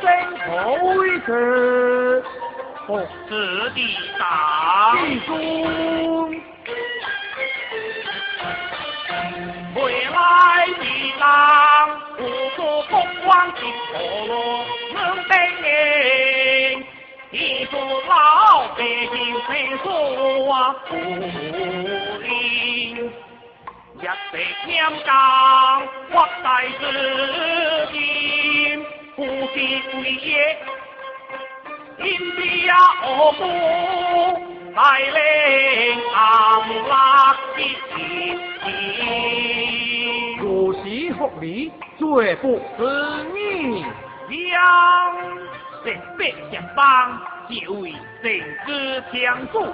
[0.00, 0.06] 真
[0.38, 0.46] 可
[0.94, 1.28] 为之？
[2.86, 2.88] 不
[3.28, 3.30] 知
[3.74, 3.78] 地
[4.18, 4.22] 大
[4.94, 5.30] 地中
[10.28, 10.84] 未来的
[11.18, 11.24] 当，
[12.18, 12.20] 无
[12.56, 12.58] 所
[12.90, 12.92] 国
[13.26, 13.92] 王的错
[14.26, 14.32] 落
[14.92, 16.84] 能被人，
[17.30, 19.16] 一座老百姓
[19.48, 19.48] 非
[19.82, 19.86] 说
[20.52, 20.54] 啊
[20.88, 20.94] 不
[22.20, 22.26] 灵。
[24.00, 24.32] 一石
[24.66, 25.08] 两钢，
[26.12, 26.46] 或在
[26.78, 26.82] 自
[27.92, 27.96] 今，
[29.16, 29.54] 不是
[29.90, 30.32] 贵也。
[31.98, 32.38] 因地
[32.68, 33.42] 啊，何不
[34.78, 35.10] 带领
[36.14, 36.22] 安
[36.68, 36.92] 乐
[37.56, 37.58] 的
[37.96, 38.38] 心？
[40.38, 40.78] 如是
[41.14, 42.00] 福利，绝
[42.36, 42.80] 不是
[43.34, 43.84] 你。
[44.28, 44.38] 两
[45.82, 45.84] 成
[46.16, 48.30] 百结帮，就为政
[48.66, 49.66] 治相助；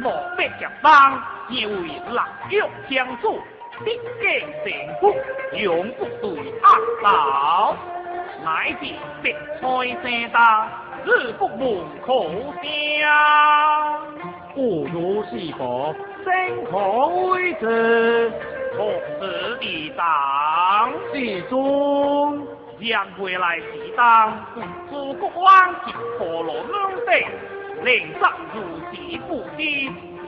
[0.00, 3.38] 莫百结帮，就为立约相助。
[3.84, 5.14] 必见政府
[5.52, 6.66] 永不对恶
[7.02, 7.76] 道，
[8.42, 8.86] 乃至
[9.22, 9.66] 别开
[10.02, 10.66] 生大，
[11.06, 11.58] 日不门
[12.04, 12.28] 口
[12.60, 12.66] 香。
[14.52, 15.94] 不如是否
[16.24, 18.32] 真可为之？
[18.76, 18.90] 何
[19.20, 20.92] 时地当？
[21.14, 22.44] 是中
[22.80, 23.64] 让回来时
[23.96, 24.44] 当，
[24.90, 26.72] 诸国王及婆罗门
[27.06, 28.96] 等，令杀如此
[29.28, 29.62] 不知，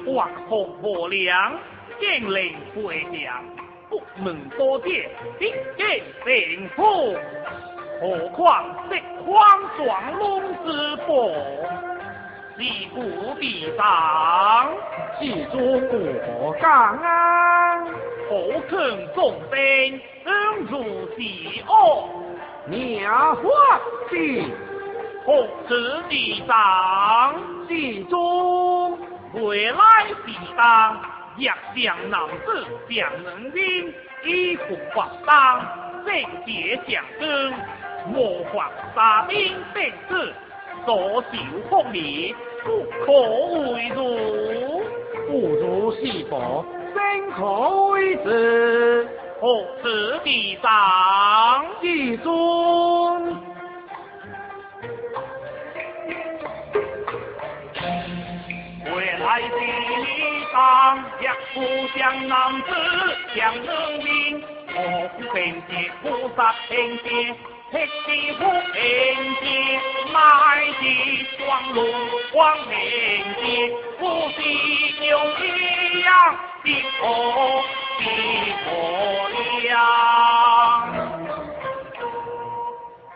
[0.06, 1.58] 或福无良。
[2.00, 3.42] 见令回将，
[3.90, 7.16] 不门多谢，必见政府。
[8.00, 11.06] 何况这荒壮龙之宝，
[12.56, 12.62] 是
[12.94, 14.70] 故地上，
[15.20, 17.84] 是中国港啊！
[18.30, 20.34] 何肯重兵，恩
[20.70, 21.16] 如是
[21.66, 22.08] 恶，
[22.66, 23.42] 鸟花
[24.10, 24.52] 地，
[25.26, 27.34] 何此地上，
[27.68, 28.96] 是中
[29.32, 29.78] 未来
[30.24, 30.96] 必当。
[31.36, 33.94] 若将男子将能兵，
[34.24, 35.60] 以服法当，
[36.04, 37.54] 正节将军，
[38.06, 40.32] 模仿杀兵便是，
[40.86, 41.28] 所受
[41.68, 42.34] 福利
[42.64, 43.12] 不可
[43.72, 44.82] 为如，
[45.28, 47.42] 不如是否真可
[47.90, 49.08] 为之？
[49.40, 50.66] 何此地上
[51.80, 52.32] 地尊，
[58.84, 59.48] 未来的。
[60.52, 61.24] 当若
[61.54, 61.56] 不
[61.96, 62.66] 将男子
[63.36, 63.62] 将人
[64.02, 64.42] 民，
[64.74, 64.76] 我
[65.16, 65.36] 不凭
[65.68, 65.72] 借
[66.02, 67.08] 菩萨凭借，
[67.70, 68.80] 铁地不凭
[69.40, 69.46] 借，
[70.10, 70.16] 乃
[70.80, 70.82] 是
[71.36, 71.38] 双
[71.74, 71.78] 龙
[72.32, 72.72] 王凭
[73.36, 73.46] 借，
[73.98, 74.36] 不是
[75.00, 75.06] 牛
[75.38, 75.42] 一
[76.00, 76.08] 样
[76.64, 76.66] 的
[76.98, 77.02] 火
[77.98, 78.02] 的
[78.64, 78.66] 火
[79.60, 79.68] 亮，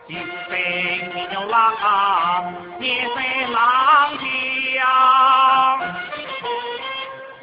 [0.07, 0.09] 就
[0.49, 0.51] 凭
[1.29, 1.53] 牛郎，
[2.79, 3.11] 也是
[3.51, 3.57] 郎
[4.19, 4.81] 将。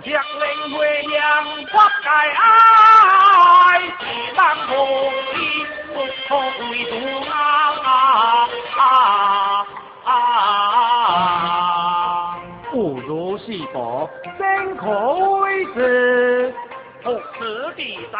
[0.05, 0.45] 若令
[0.79, 0.79] 回
[1.13, 1.19] 阳
[1.67, 2.09] 不界
[2.39, 2.41] 爱，
[3.99, 4.01] 是
[4.37, 4.39] 当
[4.69, 4.71] 何
[5.35, 5.39] 意？
[5.93, 5.97] 不
[6.29, 6.37] 可
[6.71, 6.93] 为独
[7.29, 7.33] 啊
[10.05, 10.09] 啊！
[12.71, 14.87] 不如是否真可
[15.41, 16.55] 为之？
[17.03, 18.19] 何此地上？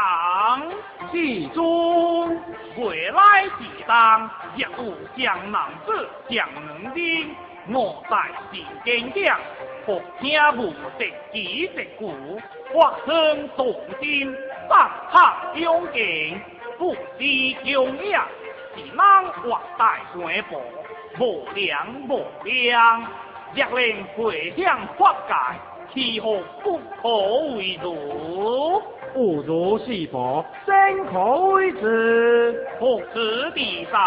[1.13, 2.29] 其中
[2.77, 7.35] 未来地当，若无江南子将能兵，
[7.69, 8.17] 我在
[8.53, 9.39] 是坚强。
[9.85, 12.41] 福听无敌几只鼓，
[12.73, 14.35] 发声动心，
[14.69, 15.15] 三拍
[15.55, 16.41] 勇劲，
[16.81, 17.25] 不知
[17.65, 18.17] 勇也，
[18.75, 20.59] 是难或大官步，
[21.19, 23.07] 无良无良，
[23.55, 25.35] 若令回向法界，
[25.93, 27.09] 岂何不可
[27.55, 28.83] 为如？
[29.13, 31.19] 不如是佛身可
[31.53, 32.67] 为之？
[32.79, 34.01] 不知地上，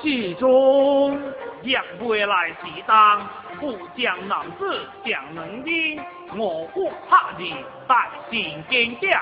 [0.00, 1.20] 其中
[1.64, 3.26] 若未来时当，
[3.58, 6.00] 不将男子将能兵，
[6.36, 7.50] 我国拍日
[7.88, 9.20] 百姓坚强，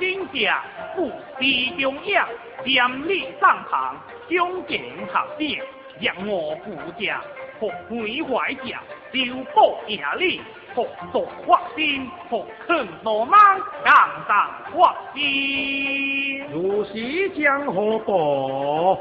[0.00, 0.52] 真正
[0.96, 2.26] 不思中央，
[2.64, 3.94] 将力上堂，
[4.30, 5.62] 将敬合点，
[6.00, 7.20] 让我富将
[7.58, 8.80] 复回怀家，
[9.12, 10.40] 修补业力。
[10.72, 13.36] 复读发心，复肯罗莽，
[13.84, 13.92] 刚
[14.28, 16.44] 当发心。
[16.52, 18.96] 如是江河报，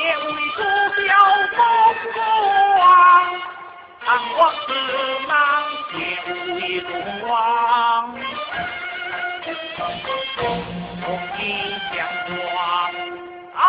[0.00, 0.26] 也为
[0.56, 0.58] 主
[1.06, 1.08] 小
[1.56, 1.58] 风
[2.14, 2.16] 光。
[4.06, 4.68] 当我是
[5.28, 5.30] 难
[5.90, 5.94] 天
[6.56, 6.90] 为中
[7.28, 7.30] 王，
[11.02, 11.06] 红
[11.38, 11.40] 衣
[11.94, 11.96] 将
[12.26, 12.34] 光
[13.54, 13.60] 啊！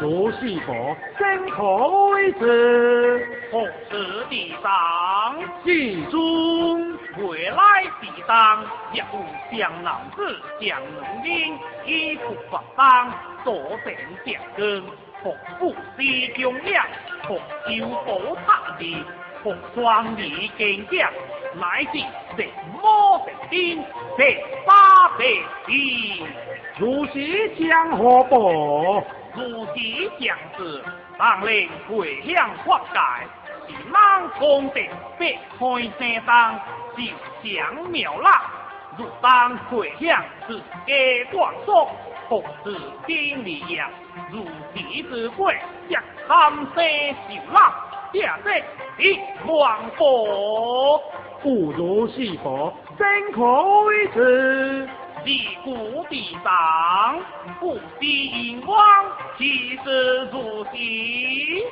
[0.00, 1.62] 如是否身可
[2.10, 3.40] 为之？
[3.50, 4.72] 红是地上，
[5.64, 7.56] 记中未来
[8.00, 9.24] 地上，一无
[9.56, 13.10] 将男子将能兵，衣服发当，
[13.44, 13.94] 坐定
[14.24, 14.82] 将根，
[15.22, 16.84] 服不思中央，
[17.26, 19.02] 服修补塔地，
[19.42, 21.10] 服双力坚强，
[21.54, 21.98] 乃是
[22.36, 23.82] 神魔神兵，
[24.18, 25.24] 十八百
[25.68, 26.22] 里，
[26.78, 29.02] 如是江河报。
[29.36, 29.72] 如此
[30.18, 30.82] 将士，
[31.18, 32.98] 当令回乡发界，
[33.66, 34.80] 是猛攻的
[35.18, 35.58] 别开
[35.98, 36.60] 山当，
[36.96, 37.02] 就
[37.42, 38.50] 祥妙啦。
[38.96, 41.90] 如当回乡是家断锁，
[42.30, 42.74] 福是
[43.06, 43.90] 天理呀。
[44.32, 45.54] 如此之鬼，
[45.88, 45.94] 一
[46.26, 47.74] 三生受啦，
[48.12, 48.64] 这这
[49.02, 50.98] 一万佛，
[51.42, 53.42] 不如是佛，真可
[53.82, 54.88] 为之。
[55.26, 57.20] 地故地上，
[57.58, 58.78] 不敌阴光，
[59.36, 61.66] 其实如昔。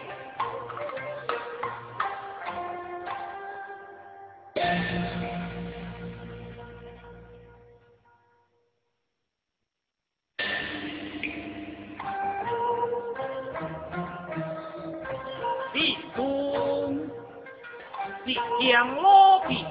[15.73, 17.09] 地中，
[18.27, 19.65] 即将落地。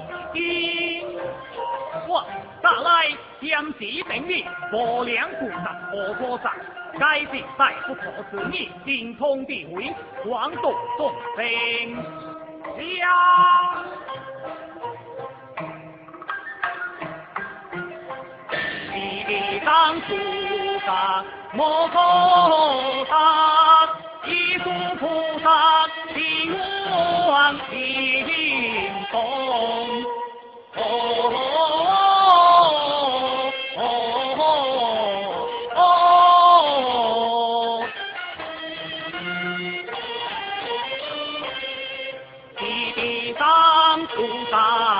[2.06, 2.24] 我
[2.62, 3.16] 再来
[3.46, 6.52] 将其定命，无良故杀，何所杀？
[6.98, 7.26] 该是
[7.58, 9.92] 再不可思议，精通地位，
[10.24, 11.44] 广度众生。
[12.98, 13.04] 呀！
[19.26, 20.14] 地当菩
[20.84, 21.94] 萨莫可
[23.06, 23.88] 杀，
[24.26, 24.70] 一诸
[25.00, 26.54] 菩萨心
[27.26, 28.26] 往心
[29.10, 29.16] 动。
[30.76, 31.83] 哦。
[44.54, 44.93] 到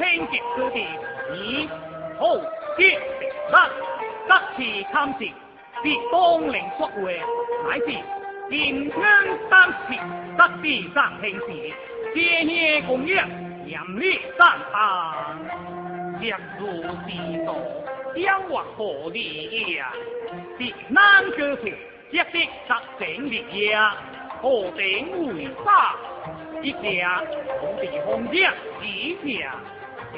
[0.00, 0.86] 能清洁之地，
[1.34, 1.68] 以
[2.18, 2.36] 好
[2.78, 2.98] 接
[3.52, 3.70] 三
[4.26, 7.20] 得其参事，是当令说会，
[7.68, 7.86] 乃是
[8.48, 9.76] 金恩当时
[10.38, 11.46] 得地上平时，
[12.14, 13.28] 谢谢供养。
[13.66, 15.38] 严厉战堂，
[16.18, 16.22] 若
[16.58, 17.54] 如地道，
[18.16, 19.92] 将或何利呀？
[20.58, 21.68] 必难克服，
[22.10, 23.94] 即必杀成烈呀！
[24.42, 24.82] 何等
[25.36, 25.94] 为杀？
[26.62, 27.22] 一家
[27.60, 28.84] 同地红将，二
[29.24, 29.54] 家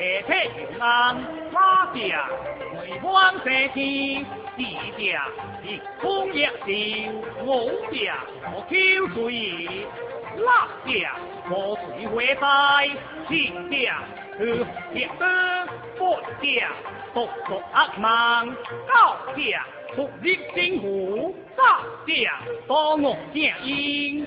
[0.03, 1.15] 铁铁平安，
[1.53, 2.29] 三家
[2.75, 4.27] 为欢社稷，
[4.57, 4.63] 四
[4.99, 5.29] 家
[5.63, 8.19] 立功业寿，五家
[8.53, 8.75] 我求
[9.15, 9.87] 水。
[10.35, 10.45] 六
[10.87, 11.15] 家
[11.47, 12.91] 破水火灾，
[13.29, 14.03] 七家
[14.37, 16.01] 去灭灯，八
[16.43, 16.69] 家
[17.15, 18.57] 独独恶梦，
[18.89, 18.91] 九
[19.37, 24.27] 家独立政府，十家多恶正因。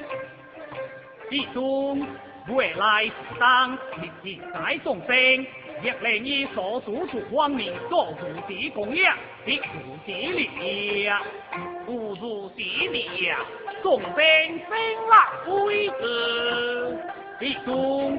[1.30, 2.07] 其中
[2.47, 5.47] 未来时当日日在众生，
[5.84, 11.09] 亦令以所主处方面做无敌供养，必无敌力，
[11.86, 13.32] 不如敌力。
[13.84, 14.69] 众生生
[15.05, 16.97] 立威子，
[17.39, 18.17] 其中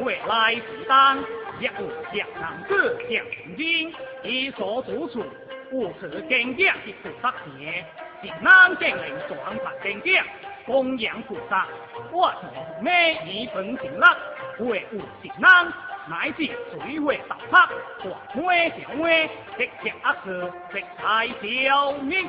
[0.00, 1.18] 未来时当
[1.60, 1.70] 亦有
[2.12, 3.24] 强男子强
[3.56, 3.94] 兵，
[4.24, 5.22] 以所主处
[5.70, 7.84] 不可更加的菩萨前，
[8.22, 10.24] 是南京人转法更加
[10.66, 11.68] 供养菩萨，
[12.10, 12.50] 我从
[12.82, 14.16] 每一本行乐，
[14.58, 15.72] 为无是难，
[16.06, 17.68] 乃至水火大拍，
[18.02, 22.28] 大会小会，直接阿是直太小命。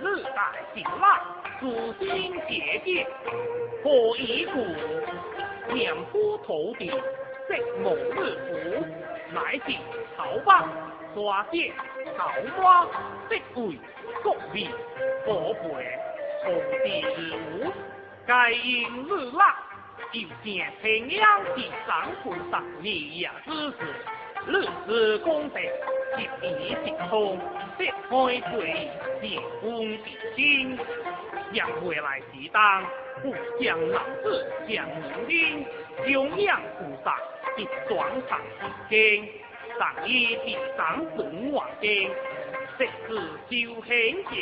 [0.00, 1.20] 日代尽浪，
[1.60, 3.06] 子心结界，
[3.84, 5.72] 何以故？
[5.72, 7.54] 念夫头顶，色
[7.84, 8.86] 无日服，
[9.32, 9.72] 乃至
[10.16, 10.68] 草棒、
[11.14, 11.72] 抓剑、
[12.16, 12.84] 桃花、
[13.28, 13.78] 色鬼、
[14.22, 14.68] 国味、
[15.26, 15.68] 宝贝、
[16.44, 17.04] 红地
[17.62, 17.72] 无，
[18.26, 19.54] 该因日浪，
[20.10, 23.76] 又见平阳地上菩萨利亚之事，
[24.46, 25.60] 日之功德，
[26.18, 27.38] 一笔即通。
[27.78, 27.86] 开
[28.50, 28.90] 水
[29.22, 30.04] 结功的
[30.36, 30.78] 心，
[31.54, 32.84] 让未来时当
[33.22, 35.66] 不将老子将女丁，
[36.04, 37.18] 供养菩萨
[37.56, 38.38] 一转上
[38.90, 39.26] 经，
[39.78, 42.10] 上以地上本王经，
[42.76, 44.34] 设置修行讲，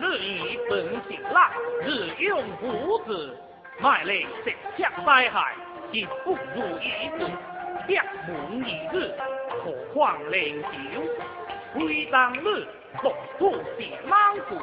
[0.00, 3.38] 日以本性来，日用无子，
[3.78, 5.54] 卖力食吃灾害，
[5.92, 7.28] 亦不如一日，
[7.86, 7.96] 一
[8.26, 9.14] 门一日，
[9.50, 11.02] 何况灵修？
[11.74, 12.66] 归当日，
[13.02, 14.56] 复土地满足，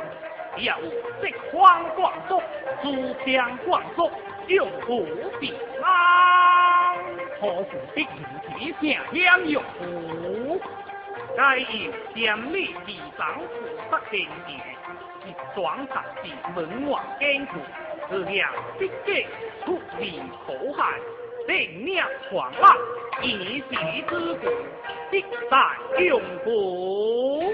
[0.57, 0.73] 有
[1.21, 2.41] 色荒广足，
[2.81, 4.09] 珠江广足，
[4.47, 5.05] 用无
[5.39, 5.53] 比
[5.83, 6.97] 安。
[7.39, 10.59] 何故的如此声响有无？
[11.37, 14.59] 该以千里地上菩萨经典，
[15.27, 17.59] 一双塔是门外艰苦，
[18.09, 19.25] 是两必结
[19.65, 20.99] 出离苦海，
[21.47, 22.75] 定命狂浪，
[23.21, 24.47] 一席之故。
[25.51, 27.53] 在永固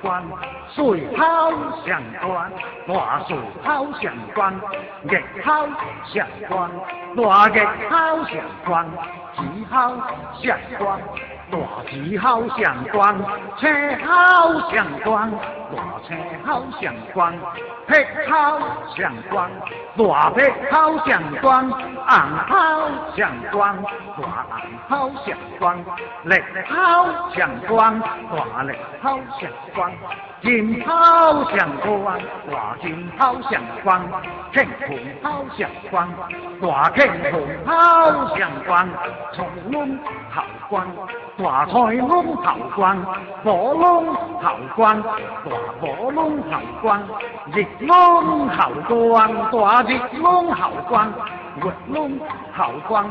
[0.00, 0.08] 福。
[0.74, 1.50] 水泡
[1.84, 2.52] 相关，
[2.86, 3.34] 大树
[3.64, 4.54] 泡相关，
[5.02, 5.66] 日泡
[6.06, 6.70] 相关，
[7.16, 8.86] 大日泡相关，
[9.34, 9.96] 子泡
[10.40, 11.00] 相关，
[11.50, 11.58] 大
[11.90, 13.18] 子泡相关，
[13.56, 13.66] 车
[14.04, 15.32] 泡相关，
[15.98, 17.32] 大车泡相关，
[17.88, 17.94] 劈
[18.28, 18.58] 泡
[18.96, 19.50] 相关，
[19.96, 21.78] 大黑好像光，红
[22.46, 23.82] 好像光，
[24.16, 24.46] 大
[24.88, 25.84] 红好像光，
[26.24, 29.90] 绿好像光，大绿好像光。
[30.40, 32.20] 金炮相关，
[32.50, 34.00] 大金炮相关，
[34.52, 36.08] 庆红炮相关，
[36.60, 38.88] 大庆红炮相关，
[39.34, 39.98] 冲龙
[40.32, 40.86] 头关，
[41.36, 42.96] 大彩龙头关，
[43.42, 47.02] 火龙头关，大火龙头关，
[47.52, 51.12] 日龙头关，大日龙头关。
[51.64, 52.18] 月龙
[52.56, 53.04] 后关，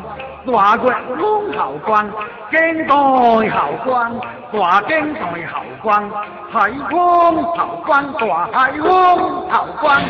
[0.46, 0.84] 大月
[1.16, 2.10] 龙后关，
[2.52, 4.12] 京代后关，
[4.52, 6.10] 大京代后关，
[6.52, 10.02] 海丰后关，大海丰后关。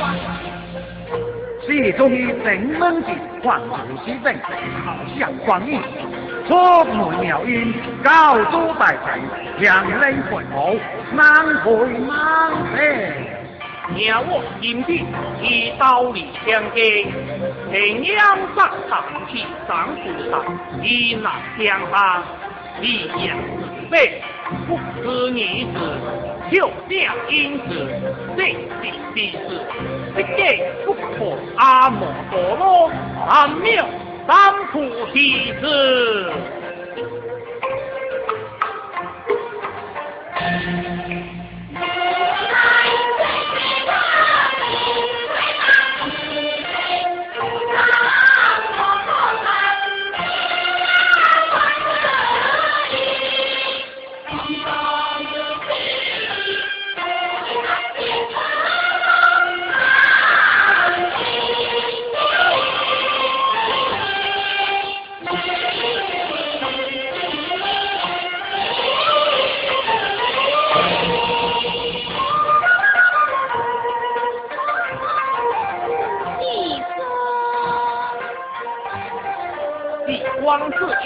[1.65, 3.59] 是中于正门前，万
[4.05, 4.33] 事正，
[4.85, 5.81] 好像观音。
[6.47, 9.21] 出门妙音，高祖大臣，
[9.59, 10.79] 两领回府，
[11.13, 12.77] 难回难回。
[14.05, 15.05] 让我今天
[15.41, 17.07] 以道理相见，
[17.71, 20.01] 平阳山上去上菩
[20.31, 20.33] 萨，
[20.81, 22.23] 以难相帮，
[22.81, 23.61] 力扬自
[23.91, 24.21] 卑，
[24.65, 25.75] 不知女子，
[26.49, 27.69] 就将因子，
[28.37, 28.55] 这是
[29.13, 29.37] 事实，
[30.13, 30.37] 不见
[30.85, 32.91] 不可阿摩陀罗，
[33.27, 33.85] 阿妙
[34.25, 34.75] 三菩
[35.13, 36.31] 提子。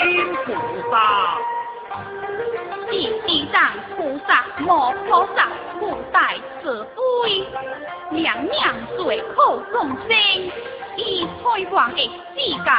[0.01, 0.51] 光是阴菩
[0.89, 1.37] 萨，
[2.89, 5.47] 地地藏菩萨，摩菩萨，
[5.79, 7.45] 不带慈悲，
[8.09, 10.17] 娘娘随口众生，
[10.97, 12.71] 以开放的世界，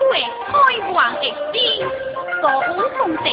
[0.00, 0.52] 对开
[0.92, 1.86] 放的心，
[2.40, 3.24] 所有功德，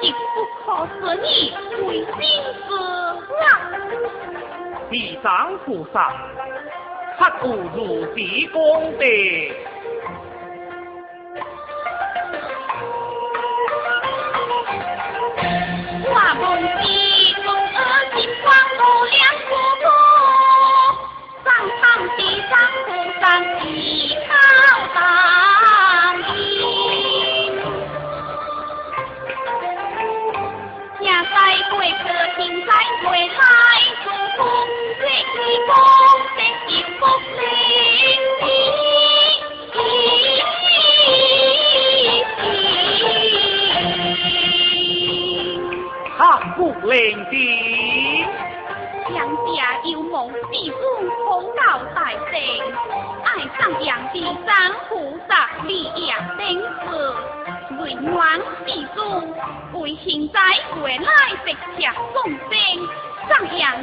[0.00, 1.52] 亦不可思议，
[1.86, 2.74] 为心之
[3.44, 3.46] 啊！
[4.90, 6.10] 地藏菩萨，
[7.18, 9.04] 他不如地功德。
[16.40, 16.78] 灵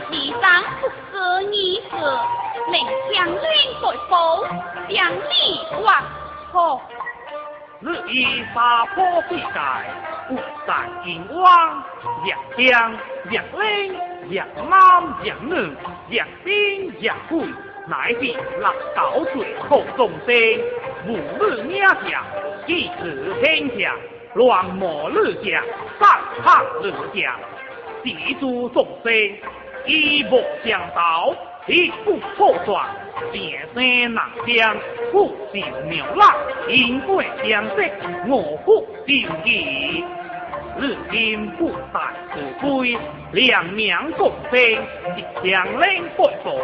[0.05, 1.89] 上杨地上不思议事，
[2.71, 3.35] 令将军
[3.81, 4.13] 在府
[4.89, 6.03] 将你挖
[6.51, 6.81] 好。
[7.81, 9.59] 日以沙坡地界，
[10.29, 11.83] 不散银汪，
[12.23, 12.27] 日
[12.57, 12.93] 江
[13.25, 13.99] 日岭
[14.29, 15.75] 日南日女，
[16.09, 16.55] 日边
[16.99, 17.45] 日贵，
[17.87, 20.33] 乃是六道最好众生。
[21.07, 22.23] 无日名下，
[22.65, 23.93] 既是天下，
[24.33, 25.63] 乱魔日将，
[25.99, 27.39] 三黑日将，
[28.03, 29.11] 地主众生，
[29.85, 31.35] 一目相道。
[31.67, 32.85] 一不破断，
[33.31, 34.77] 变生难将，
[35.11, 35.59] 富少
[35.89, 36.35] 妙拉，
[36.69, 37.91] 因果相识，
[38.27, 40.03] 我福定义。
[40.79, 41.99] 日今不在
[42.35, 42.95] 自归，
[43.31, 46.55] 两娘共生，一强领不守，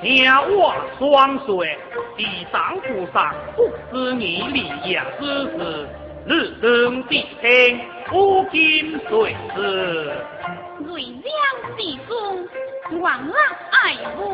[0.00, 0.24] 听
[0.56, 1.76] 我双岁，
[2.16, 5.88] 地上菩萨不知你利养之事，
[6.26, 7.78] 日登地天，
[8.10, 10.12] 无金水时，
[10.84, 12.48] 瑞亮地中。
[13.00, 13.34] 万恶
[13.72, 14.32] 爱护，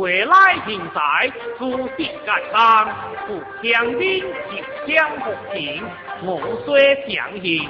[0.00, 1.92] 未来人才诸事
[2.24, 2.88] 盖章，
[3.26, 4.56] 不强兵就
[4.90, 5.84] 将服刑，
[6.22, 7.68] 我虽强行，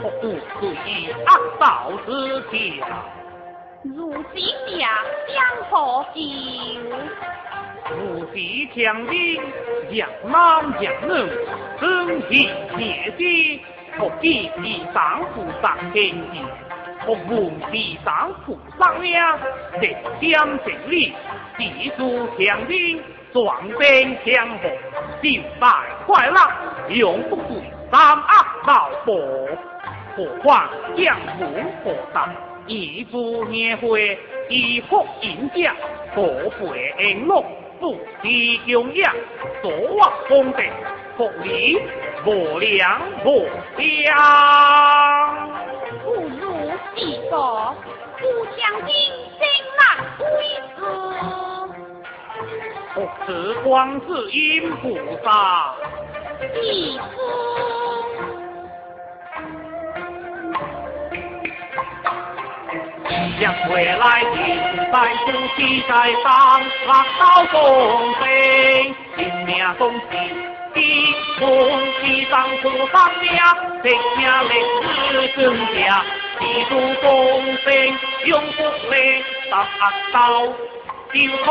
[0.00, 0.22] 不顾
[0.58, 2.56] 随意恶道之条。
[3.82, 4.42] 如今
[4.80, 5.36] 下将
[5.68, 6.18] 何救？
[7.94, 9.42] 如今强兵
[9.90, 10.32] 让男
[10.80, 11.12] 强女，
[11.78, 13.60] 生气灭迹，
[13.98, 16.40] 不计地上不上天际。
[17.04, 19.18] 服务地上菩萨命，
[19.80, 21.12] 直将成理，
[21.58, 24.68] 地主强兵，壮兵强火，
[25.20, 25.68] 就带
[26.06, 26.40] 快乐，
[26.90, 27.56] 永不归
[27.90, 29.12] 三恶道报。
[30.14, 31.44] 何况江湖
[31.82, 32.32] 菩萨，
[32.68, 34.16] 义夫年会，
[34.48, 35.74] 以福迎驾，
[36.14, 37.44] 多倍恩乐，
[37.80, 39.12] 不敌中央，
[39.60, 40.62] 所望功德，
[41.16, 41.82] 福利
[42.24, 44.16] 无量无量。
[46.94, 47.34] 一个
[48.18, 48.22] 不
[48.56, 48.94] 将金
[49.38, 49.40] 身
[49.78, 49.82] 难
[50.18, 50.24] 归
[50.76, 50.80] 子，
[52.94, 53.26] 不是
[53.62, 54.82] 光是阴菩
[55.24, 55.74] 萨，
[56.62, 57.00] 一子。
[63.40, 64.36] 将回来的
[64.92, 64.94] 在
[65.24, 65.90] 夫妻在
[66.22, 66.30] 上，
[66.86, 67.58] 浪刀共
[68.20, 70.51] 飞，性命终息。
[70.74, 70.80] 地
[71.38, 71.44] 空
[72.00, 73.24] 气上菩萨命，
[73.82, 73.84] 天
[74.16, 74.48] 下历
[74.82, 75.40] 史更
[75.74, 76.02] 加，
[76.38, 76.70] 地主
[77.00, 77.10] 公
[77.58, 77.64] 生
[78.26, 78.58] 永不
[78.90, 78.92] 来，
[79.50, 79.52] 达
[80.12, 80.18] 到
[81.12, 81.14] 就
[81.44, 81.46] 可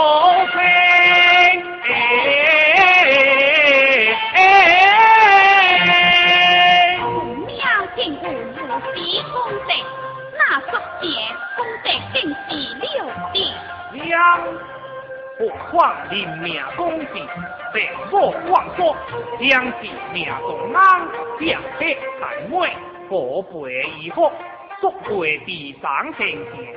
[0.52, 0.54] 成。
[7.48, 7.50] 庙
[7.96, 8.96] 见有如此
[9.32, 9.36] 功
[9.68, 9.72] 德，
[10.38, 10.68] 那十
[11.02, 11.04] 件
[11.56, 12.50] 功德更是
[12.80, 12.84] 了
[13.34, 13.36] 得。
[15.42, 17.28] 娘，何况人命公平，
[17.74, 18.96] 病我光福，
[19.40, 21.02] 将是命中安，
[21.40, 22.76] 将黑太妹，
[23.10, 24.32] 可背以福，
[24.80, 26.76] 足会地上天天，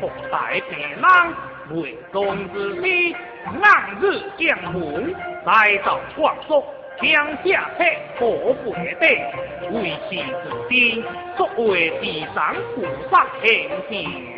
[0.00, 1.32] 福大平安，
[1.70, 3.16] 为公之事，
[3.62, 5.14] 暗日将门，
[5.44, 6.64] 再造光福。
[6.96, 7.84] 天下客
[8.20, 8.24] 可
[8.62, 11.02] 背地，为是自天，
[11.36, 14.33] 足为地上菩萨天天。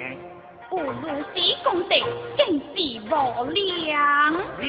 [0.77, 1.97] 有如此功德，
[2.37, 2.71] 更是
[3.09, 3.57] 无量。
[4.61, 4.69] 量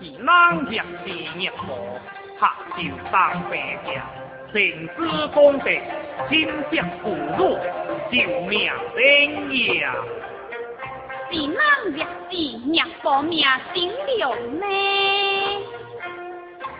[0.00, 0.28] 是咱
[0.64, 0.72] 若
[1.04, 2.00] 是业魔，
[2.40, 2.80] 合就
[3.12, 3.52] 当白
[3.84, 3.88] 家，
[4.50, 4.56] 成
[4.96, 4.98] 之
[5.34, 5.68] 功德，
[6.30, 7.58] 心结富禄，
[8.10, 9.86] 救命生业。
[11.30, 11.60] 是咱
[11.92, 13.44] 若是业报命
[13.74, 14.64] 生了呢？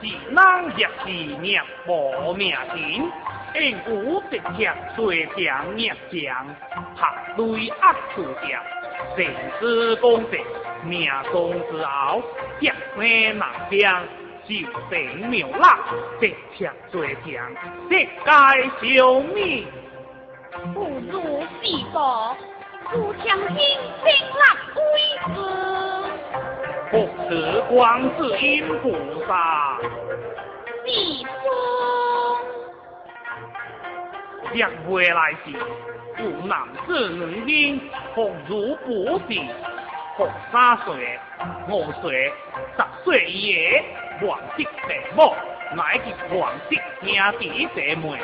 [0.00, 0.02] 是
[0.34, 1.12] 咱若是
[1.44, 3.12] 业报命行。
[3.54, 6.46] 因无直接随强灭强，
[6.94, 8.60] 合对压处掉，
[9.16, 9.26] 成
[9.60, 10.38] 之功德，
[10.84, 12.22] 命中之后，
[12.60, 14.04] 结生难将，
[14.44, 14.54] 就
[14.90, 15.64] 成妙乐，
[16.20, 17.24] 直接随强，
[17.88, 18.08] 直界
[18.80, 19.64] 消灭。
[20.74, 20.80] 不
[21.10, 22.36] 如是佛，
[22.90, 23.56] 不强心
[24.00, 24.40] 成立
[24.76, 24.84] 威
[25.24, 25.36] 势。
[26.90, 26.92] 不
[27.28, 27.76] 持观
[28.16, 28.46] 世音
[28.82, 28.84] 菩
[29.26, 29.30] 萨。
[30.84, 31.97] 你说。
[34.54, 35.52] 若未来时，
[36.18, 37.80] 有男子女婴，
[38.14, 39.48] 奉如不地，
[40.16, 41.18] 十三岁、
[41.68, 42.32] 五岁、
[42.76, 45.34] 十岁以下，皇室父母
[45.76, 48.18] 乃至皇室兄弟姐妹，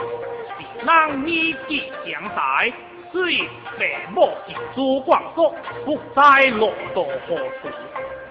[0.59, 2.65] 是人年纪长大，
[3.13, 3.47] 所以
[3.77, 5.55] 父母是主管束，
[5.85, 7.69] 不再落到何处，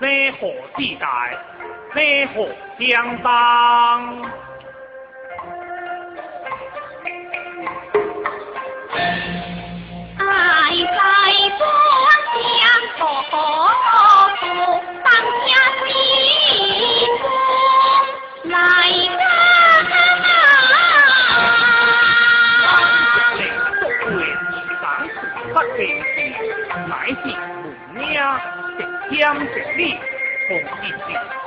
[0.01, 1.37] 生何世代，
[1.93, 4.52] 生何相当。
[29.23, 29.45] 将这
[29.77, 29.97] 里
[30.47, 30.97] 从一时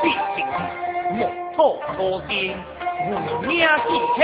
[0.03, 0.49] 必成，
[1.13, 1.19] 莫
[1.55, 2.57] 错多心，
[3.07, 3.09] 无
[3.47, 4.23] 名之轻，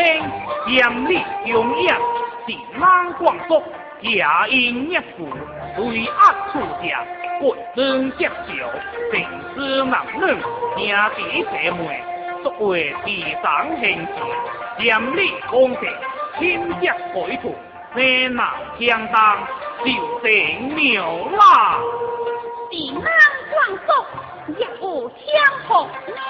[0.68, 1.94] 严厉永远，
[2.46, 3.62] 是难光速，
[4.02, 5.28] 假因一故，
[5.76, 6.12] 对压
[6.52, 7.04] 处下，
[7.40, 8.52] 不能接受，
[9.10, 10.82] 定是难忍，兄
[11.16, 12.02] 弟姐妹，
[12.42, 15.82] 作为地上贤士，严厉公正，
[16.38, 17.54] 亲接回土，
[17.94, 19.38] 热闹相当，
[19.84, 21.78] 就成妙啦。
[22.72, 23.04] 是难
[23.50, 23.54] 光
[23.86, 23.90] 速，
[24.58, 26.20] 也有相逢呢。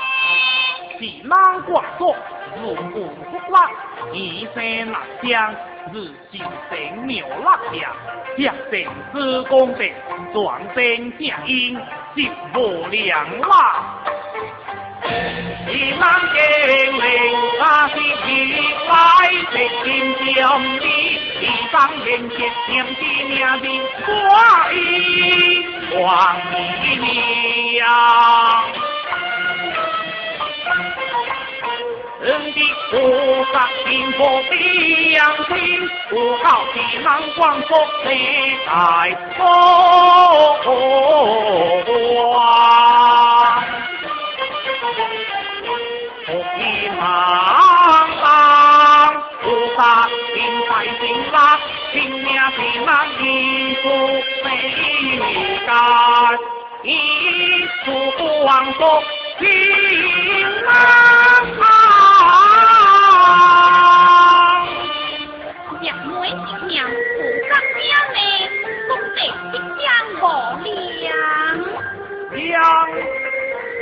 [0.99, 2.15] 是难光速，
[2.61, 5.55] 如无福乐，一生难将，
[5.93, 5.95] 日
[6.33, 7.93] 就成妙乐呀。
[8.37, 8.73] 若成
[9.13, 9.85] 之功德，
[10.33, 11.79] 壮声正音，
[12.17, 12.19] 就
[12.61, 13.49] 无量啦。
[15.69, 16.03] 一难
[16.33, 16.37] 经
[16.97, 17.05] 历，
[17.59, 18.31] 那是一
[18.89, 18.91] 来
[19.51, 19.85] 的心
[20.35, 20.87] 相依，
[21.41, 21.75] 一上
[22.05, 23.67] 人间，念起名的
[24.07, 24.77] 挂衣。
[26.01, 26.01] 王
[27.01, 27.81] 娘，
[32.23, 32.61] 人的
[32.91, 34.55] 菩萨心佛的
[35.11, 35.51] 阳气，
[36.09, 37.71] 不靠地难光佛
[38.05, 38.09] 内
[38.65, 38.71] 在
[39.37, 39.41] 佛
[40.65, 42.33] 光，
[46.25, 46.59] 佛地
[47.01, 47.03] 茫
[48.23, 48.25] 茫，
[49.43, 49.45] 菩
[49.77, 49.81] 萨
[50.33, 50.35] 心
[50.69, 50.71] 在
[51.01, 51.03] 心
[51.33, 51.37] 啦，
[51.93, 52.89] 心命是难
[53.21, 53.25] 依
[53.83, 53.85] 附。
[55.67, 55.69] 干
[56.83, 56.87] 一
[57.85, 57.85] 处
[58.17, 59.22] 光复平
[60.69, 60.71] 安。
[65.81, 65.85] 若
[66.21, 66.31] 每一
[66.69, 66.93] 娘负
[67.49, 68.17] 责家内，
[68.89, 69.19] 功德
[69.51, 69.85] 必将
[70.21, 70.23] 无
[70.63, 71.05] 量。
[72.35, 72.53] 娘，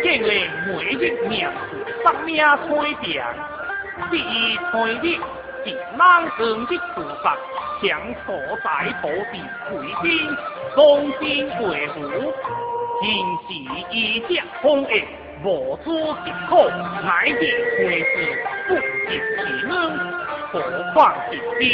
[0.02, 0.26] 见了
[0.66, 0.94] 每一
[1.28, 1.60] 娘负
[2.02, 2.28] 责命
[2.68, 3.06] 推病，
[4.10, 4.28] 第一
[4.70, 5.04] 推的
[5.64, 6.00] 是满
[6.38, 7.24] 生的菩萨，
[7.82, 7.88] 将
[8.24, 8.28] 所
[8.62, 8.66] 在
[9.02, 9.34] 土地
[9.68, 9.70] 回
[10.02, 10.08] 天。
[10.74, 10.78] 忠
[11.18, 11.20] 心
[11.58, 11.96] 贵妇，
[13.02, 13.04] 今
[13.46, 13.48] 时
[13.90, 14.30] 一将
[14.62, 14.88] 风恶，
[15.42, 15.88] 无主
[16.24, 16.68] 之苦，
[17.02, 17.40] 乃至
[17.78, 18.14] 会是
[18.68, 18.70] 不
[19.08, 19.70] 及其人，
[20.52, 20.54] 何
[20.92, 20.94] 况
[21.30, 21.64] 是天？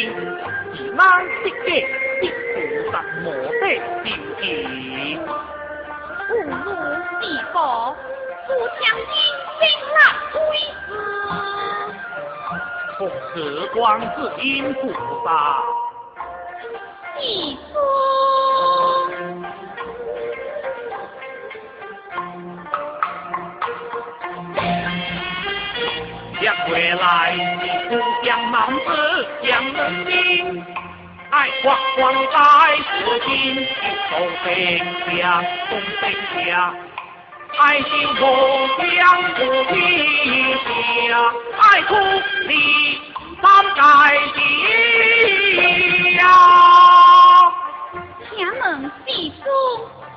[0.75, 1.01] 是咱
[1.43, 1.67] 必得
[2.21, 3.63] 必菩萨莫得
[4.05, 4.07] 救
[4.41, 4.45] 济。
[6.29, 6.49] 不如
[7.21, 7.55] 是佛，
[8.47, 8.49] 不
[8.81, 9.07] 相信。
[12.99, 13.01] 复
[13.35, 14.91] 是观世音菩
[15.23, 15.29] 萨，
[17.21, 17.75] 义父。
[26.47, 27.93] 一回来是故
[28.25, 28.79] 乡男子
[29.43, 30.65] 将人心，
[31.29, 32.37] 爱国光在
[32.87, 32.95] 自
[33.27, 33.67] 心，
[34.09, 34.13] 守
[34.45, 34.79] 天
[35.19, 36.15] 下，东天
[36.47, 36.73] 下。
[37.59, 38.25] 爱心同
[38.95, 38.97] 乡
[39.35, 39.41] 不
[39.75, 39.75] 离
[41.09, 41.11] 家，
[41.59, 41.91] 爱苦
[42.47, 42.53] 力
[43.43, 43.45] 三
[43.75, 43.77] 界
[46.17, 46.21] 家。
[48.31, 49.11] 请问师
[49.43, 49.45] 叔，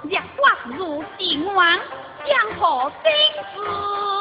[0.04, 0.40] 日国
[0.78, 0.80] 如
[1.18, 1.18] 是
[1.56, 1.60] 王，
[2.24, 2.62] 江河
[3.02, 3.12] 生
[3.56, 4.19] 事？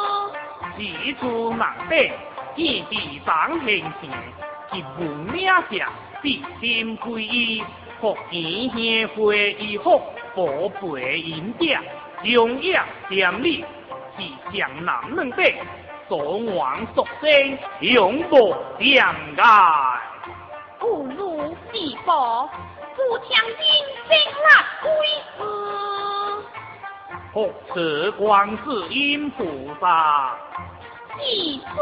[0.78, 2.12] 自出南北，
[2.54, 4.08] 一地上行前，
[4.72, 5.90] 一文名下，
[6.22, 7.64] 地心归依，
[8.00, 10.00] 福缘贤惠以福，
[10.36, 11.82] 宝贝银家。
[12.22, 13.64] 中央点力，
[14.16, 15.52] 是江南两地，
[16.08, 19.04] 双王属性，永不点
[19.36, 19.42] 解。
[20.78, 22.48] 不如是否
[22.94, 23.58] 富强金
[24.08, 24.48] 星拉
[24.80, 24.88] 归
[25.36, 25.97] 师？
[27.38, 29.44] 福慈观世音菩
[29.80, 30.36] 萨，
[31.20, 31.78] 义父。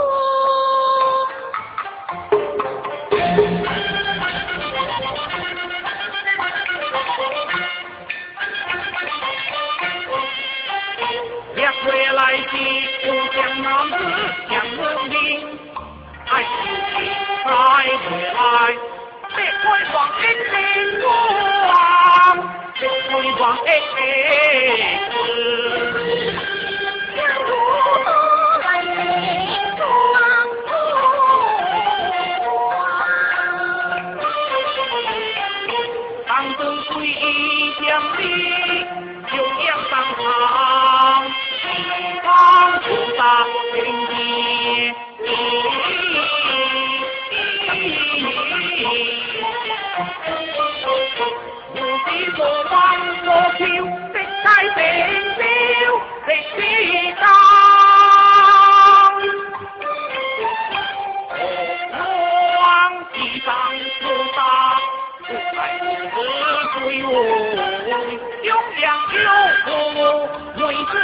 [11.84, 12.52] 回来的
[13.02, 13.94] 故乡男子
[14.48, 15.14] 向人民，
[16.26, 16.48] 爱自
[16.96, 16.96] 己
[17.44, 17.48] 再
[18.02, 18.04] 回
[18.34, 18.36] 来，
[19.36, 20.52] 别开放一片
[21.02, 21.04] 光，
[22.78, 23.56] 别开放一片光。
[36.26, 37.14] 当灯随意
[37.80, 37.86] 将
[38.18, 38.22] 你
[39.30, 40.26] 就要上场。
[42.22, 42.28] 方
[42.82, 43.20] 菩萨
[53.26, 53.64] 望所求，
[54.12, 54.78] 的在成
[55.36, 55.40] 就
[56.26, 56.58] 的地
[57.18, 57.22] 上。
[62.60, 62.62] 望
[63.12, 63.46] 地上
[64.00, 64.02] 菩
[64.32, 64.38] 萨，
[65.26, 65.82] 不在此
[66.78, 67.08] 追我，
[68.44, 68.48] 永
[68.80, 69.18] 养有
[69.64, 69.68] 福，
[70.64, 70.94] 为之。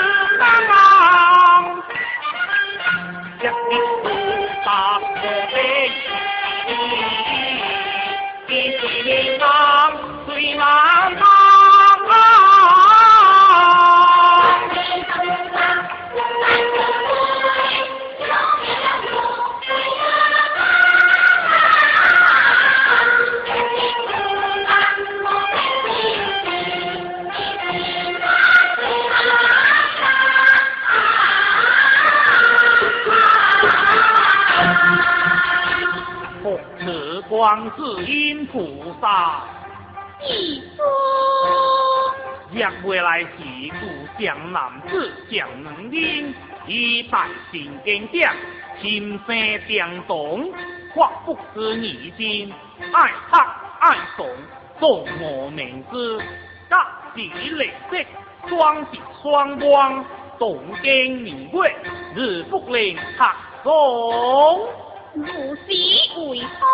[37.76, 39.44] 观世音菩萨，
[40.20, 40.82] 义父。
[42.54, 43.28] 若未来是
[43.80, 46.34] 故乡男子将能领，
[46.66, 48.34] 以大心坚强，
[48.80, 50.52] 心生定动，
[50.94, 52.52] 或不思义心，
[52.92, 53.36] 爱读
[53.80, 54.28] 爱诵，
[54.78, 56.18] 众我名之，
[56.68, 56.76] 各
[57.14, 57.96] 自立色，
[58.48, 60.04] 双节双光，
[60.38, 61.74] 动经明月，
[62.14, 62.96] 日不令
[63.64, 64.68] 读诵。
[65.14, 65.66] 如是
[66.30, 66.66] 为何？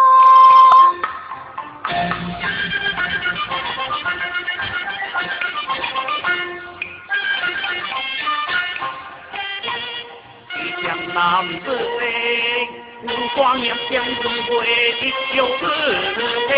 [10.82, 11.16] 江南
[11.61, 11.66] 子
[11.99, 12.05] 妹，
[13.03, 14.55] 五光阳相中归，
[15.34, 15.62] 有子
[16.49, 16.53] 情，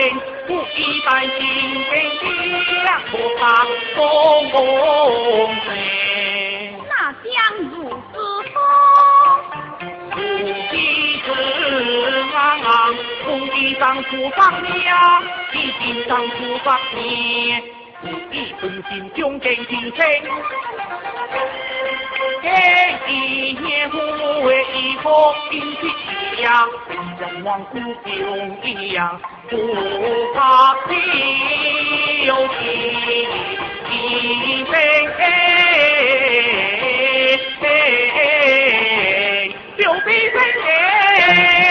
[0.47, 1.31] 不一担心
[1.85, 1.91] 天
[2.85, 3.41] 下不怕
[3.97, 3.99] 风
[5.65, 5.67] 吹。
[6.89, 7.31] 那将
[7.71, 7.75] 如
[8.13, 8.15] 此
[13.31, 15.23] 安，红衣裳出放娘，
[15.53, 17.63] 一襟裳出放娘，
[18.33, 20.05] 一寸心中更精神。
[22.43, 22.49] 给
[23.07, 23.97] 一年富
[24.43, 26.69] 为一方兵一样，
[27.21, 29.57] 像王虎兄一样，不
[30.35, 30.91] 怕地
[32.25, 32.59] 有地
[33.93, 34.75] 一飞，
[39.79, 41.70] 就比飞天。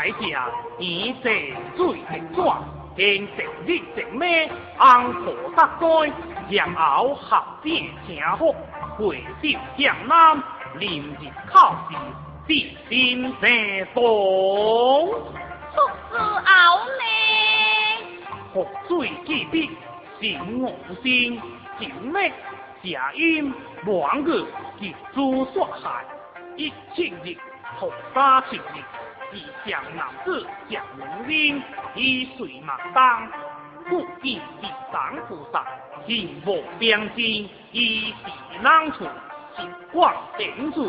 [0.00, 0.48] 海家
[0.78, 1.28] 以色
[1.76, 2.64] 最很壮，
[2.96, 6.10] 天成日成咩，安可得灾，
[6.48, 8.56] 然后合变成福。
[8.96, 10.42] 回到江南，
[10.78, 11.96] 连日考试，
[12.46, 15.10] 必先成功。
[15.74, 17.04] 出师后呢？
[18.54, 19.68] 福水既必，
[20.18, 21.38] 心无心，
[21.78, 22.32] 尽力
[22.90, 23.52] 假因
[23.84, 24.46] 亡个
[24.78, 26.06] 及诸所害，
[26.56, 27.36] 一七日
[27.78, 28.60] 同三七日，
[29.32, 31.62] 以将男子将能兵，
[31.94, 33.28] 以水马当，
[33.88, 35.64] 故见地藏菩萨，
[36.06, 39.06] 行无边境，以地难处。
[39.56, 40.88] 是光点水，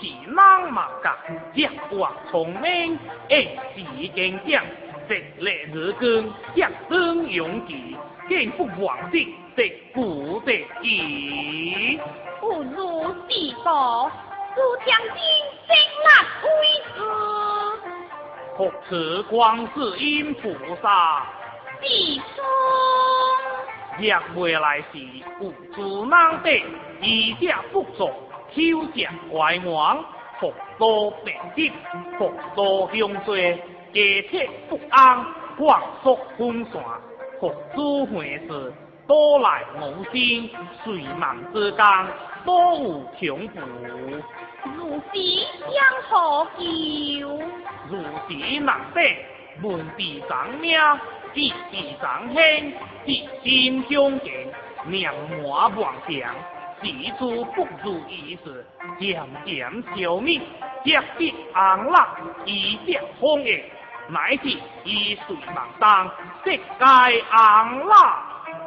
[0.00, 1.16] 是冷马甲，
[1.54, 3.32] 日光聪明，一
[3.72, 4.64] 时坚强，
[5.08, 6.04] 直立日光，
[6.56, 7.96] 一生勇气，
[8.28, 12.00] 见不忘的，得不得已。
[12.40, 14.10] 不如是佛，
[14.56, 15.14] 诸将军
[15.68, 15.70] 生
[16.04, 16.08] 来
[16.42, 16.58] 为
[16.96, 16.98] 子。
[18.56, 20.50] 复持观世音菩
[20.82, 21.26] 萨，
[21.80, 22.44] 弟兄。
[23.98, 24.98] 若未来时，
[25.40, 26.62] 有诸难得，
[27.00, 30.04] 以者不足，口舌歪妄，
[30.38, 31.72] 福多病急，
[32.18, 33.56] 福多凶罪，
[33.92, 35.24] 家体不安，
[35.56, 36.82] 光速分散，
[37.38, 38.72] 佛主会事，
[39.06, 40.50] 多来无心，
[40.84, 41.86] 随梦之间，
[42.44, 43.60] 多有穷富。
[44.76, 45.12] 如是
[45.72, 46.60] 相何求？
[47.88, 47.96] 如
[48.28, 49.00] 是难得，
[49.62, 50.78] 问地长命。
[51.32, 52.72] 地地上天，
[53.06, 54.52] 地心相见，
[54.86, 56.34] 念满妄想，
[56.82, 58.66] 事出不如意事，
[58.98, 60.40] 渐渐消灭，
[60.84, 62.04] 结必安乐，
[62.44, 63.64] 一切风月，
[64.08, 64.48] 乃至
[64.82, 66.10] 一岁万当，
[66.44, 66.62] 世界
[67.30, 67.94] 安乐。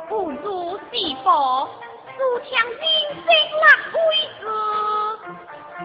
[0.07, 1.69] 不如是佛，
[2.17, 3.25] 诸强金生
[3.59, 3.99] 乐归
[4.39, 4.43] 子，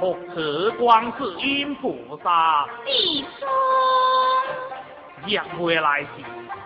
[0.01, 3.49] 复持观世音菩萨，地说。
[5.27, 6.09] 若回来时，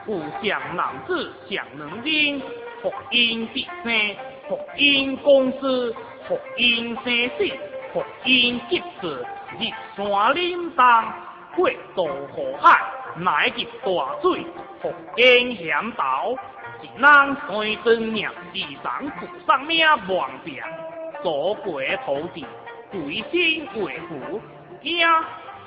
[0.04, 2.40] 故将男子向能经，
[2.82, 4.16] 福音必生，
[4.48, 5.94] 福音公司，
[6.28, 7.50] 福音生死，
[7.92, 9.26] 福音结事，
[9.58, 11.12] 日山林当，
[11.56, 12.80] 过渡河海，
[13.16, 14.44] 乃及大水，
[14.82, 16.34] 福音险道，
[16.82, 20.62] 一人山灯念，地上菩萨命亡病，
[21.22, 22.46] 左过土地，
[22.92, 24.40] 鬼心为福，
[24.82, 25.08] 惊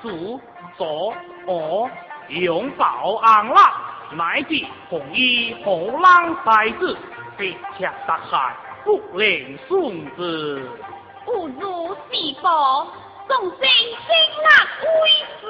[0.00, 0.40] 主
[0.78, 1.12] 左
[1.44, 1.90] 我。
[2.28, 3.56] 永保安乐，
[4.12, 6.96] 乃至红衣红浪才子，
[7.36, 10.68] 必恰杀害，不能顺之。
[11.24, 12.88] 不如是佛，
[13.28, 14.08] 众生生
[14.42, 14.48] 乐
[14.80, 14.86] 归
[15.40, 15.42] 师。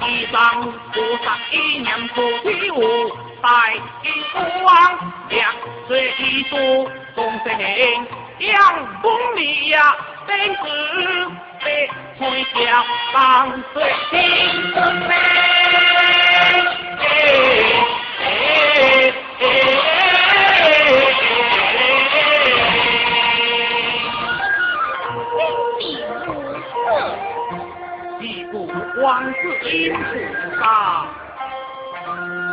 [0.00, 2.80] 地上菩萨一念菩提悟，
[3.42, 3.48] 大
[4.02, 5.50] 地不亡，两
[5.88, 6.56] 水一珠，
[7.14, 7.58] 众生。
[8.38, 10.56] 阳光里呀，真是
[11.64, 12.84] 被吹响，
[13.14, 15.14] 当水听声美。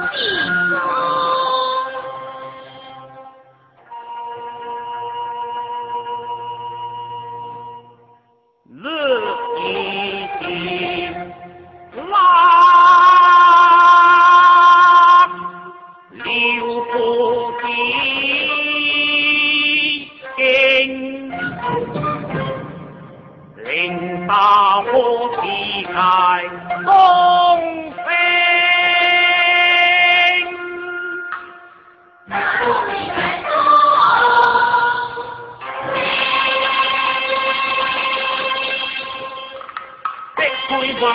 [0.08, 1.38] 地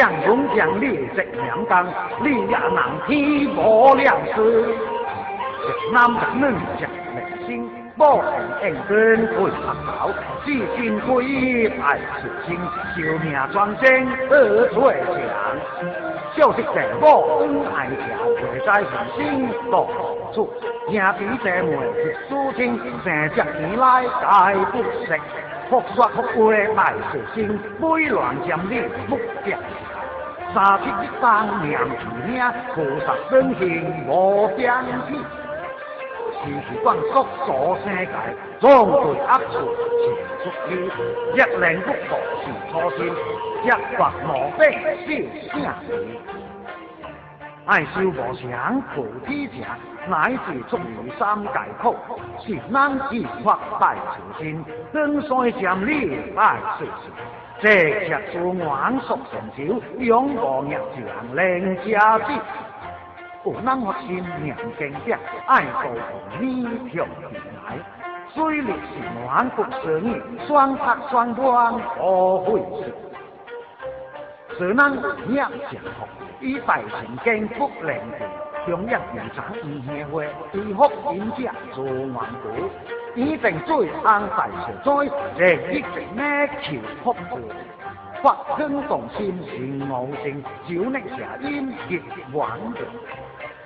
[0.00, 1.86] 难江东江里直两江，
[2.22, 4.74] 你也能天无良师。
[5.92, 8.32] 南人能将明星，莫恨
[8.62, 10.08] 恩根会白头，
[10.46, 12.58] 至今归爱是心，
[12.96, 15.12] 救命专精得最强。
[16.34, 17.98] 小息者我恩爱情，
[18.40, 19.86] 会在人心多
[20.32, 20.48] 处，
[20.88, 25.20] 兄弟姐妹是书清，生只钱来解不食。
[25.68, 29.56] 复说复话卖实心，每乱将你不掉。
[30.52, 31.24] 三七一生
[31.62, 32.42] 念住名，
[32.74, 32.76] 菩
[33.06, 34.72] 萨本性无边
[35.08, 35.10] 际。
[36.42, 38.12] 时时观国所世界，
[38.60, 39.54] 壮对恶处
[40.00, 40.02] 前
[40.40, 40.68] 出去。
[41.34, 42.42] 一令不服是
[42.72, 42.98] 初心，
[43.62, 44.60] 一发毛病
[45.06, 45.06] 是
[45.50, 45.62] 正义。
[47.66, 49.52] 爱修无常，菩提者，
[50.08, 51.50] 乃至出离三界
[51.82, 51.94] 苦，
[52.44, 55.28] 是难以发拜求心，登山
[55.60, 56.90] 占理拜世事。
[57.60, 62.24] 这却自愿所成就，永无业障，令家子。
[63.44, 67.30] 有人我心念经者，爱多同你向前
[67.64, 67.76] 来。
[68.32, 68.72] 虽历是
[69.26, 72.94] 万国十年，双拍双端无悔事。
[74.56, 74.92] 是咱
[75.28, 76.06] 业成福，
[76.40, 78.24] 以大成经福灵地，
[78.66, 82.70] 中一人长五下会，对福引者做万古。
[83.14, 86.22] 一定最安大所在，这一定呢
[86.62, 87.42] 求福字。
[88.22, 92.00] 发根动心行无性，九力邪音结
[92.32, 92.80] 万的。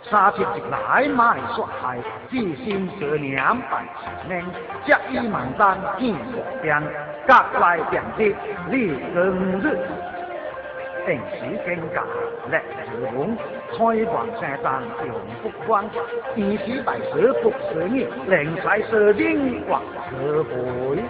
[0.09, 1.99] 三七一来卖说害，
[2.31, 3.37] 至心十念
[3.71, 4.47] 拜神明，
[4.87, 6.81] 接一万单见佛边，
[7.27, 8.35] 隔来便知
[8.71, 9.79] 立更日。
[11.07, 12.03] 定时更价
[12.51, 13.37] 力自红，
[13.71, 13.77] 开
[14.11, 15.85] 黄山山用不关，
[16.37, 19.81] 二时大水不水面，灵彩射精或
[20.11, 21.03] 社会。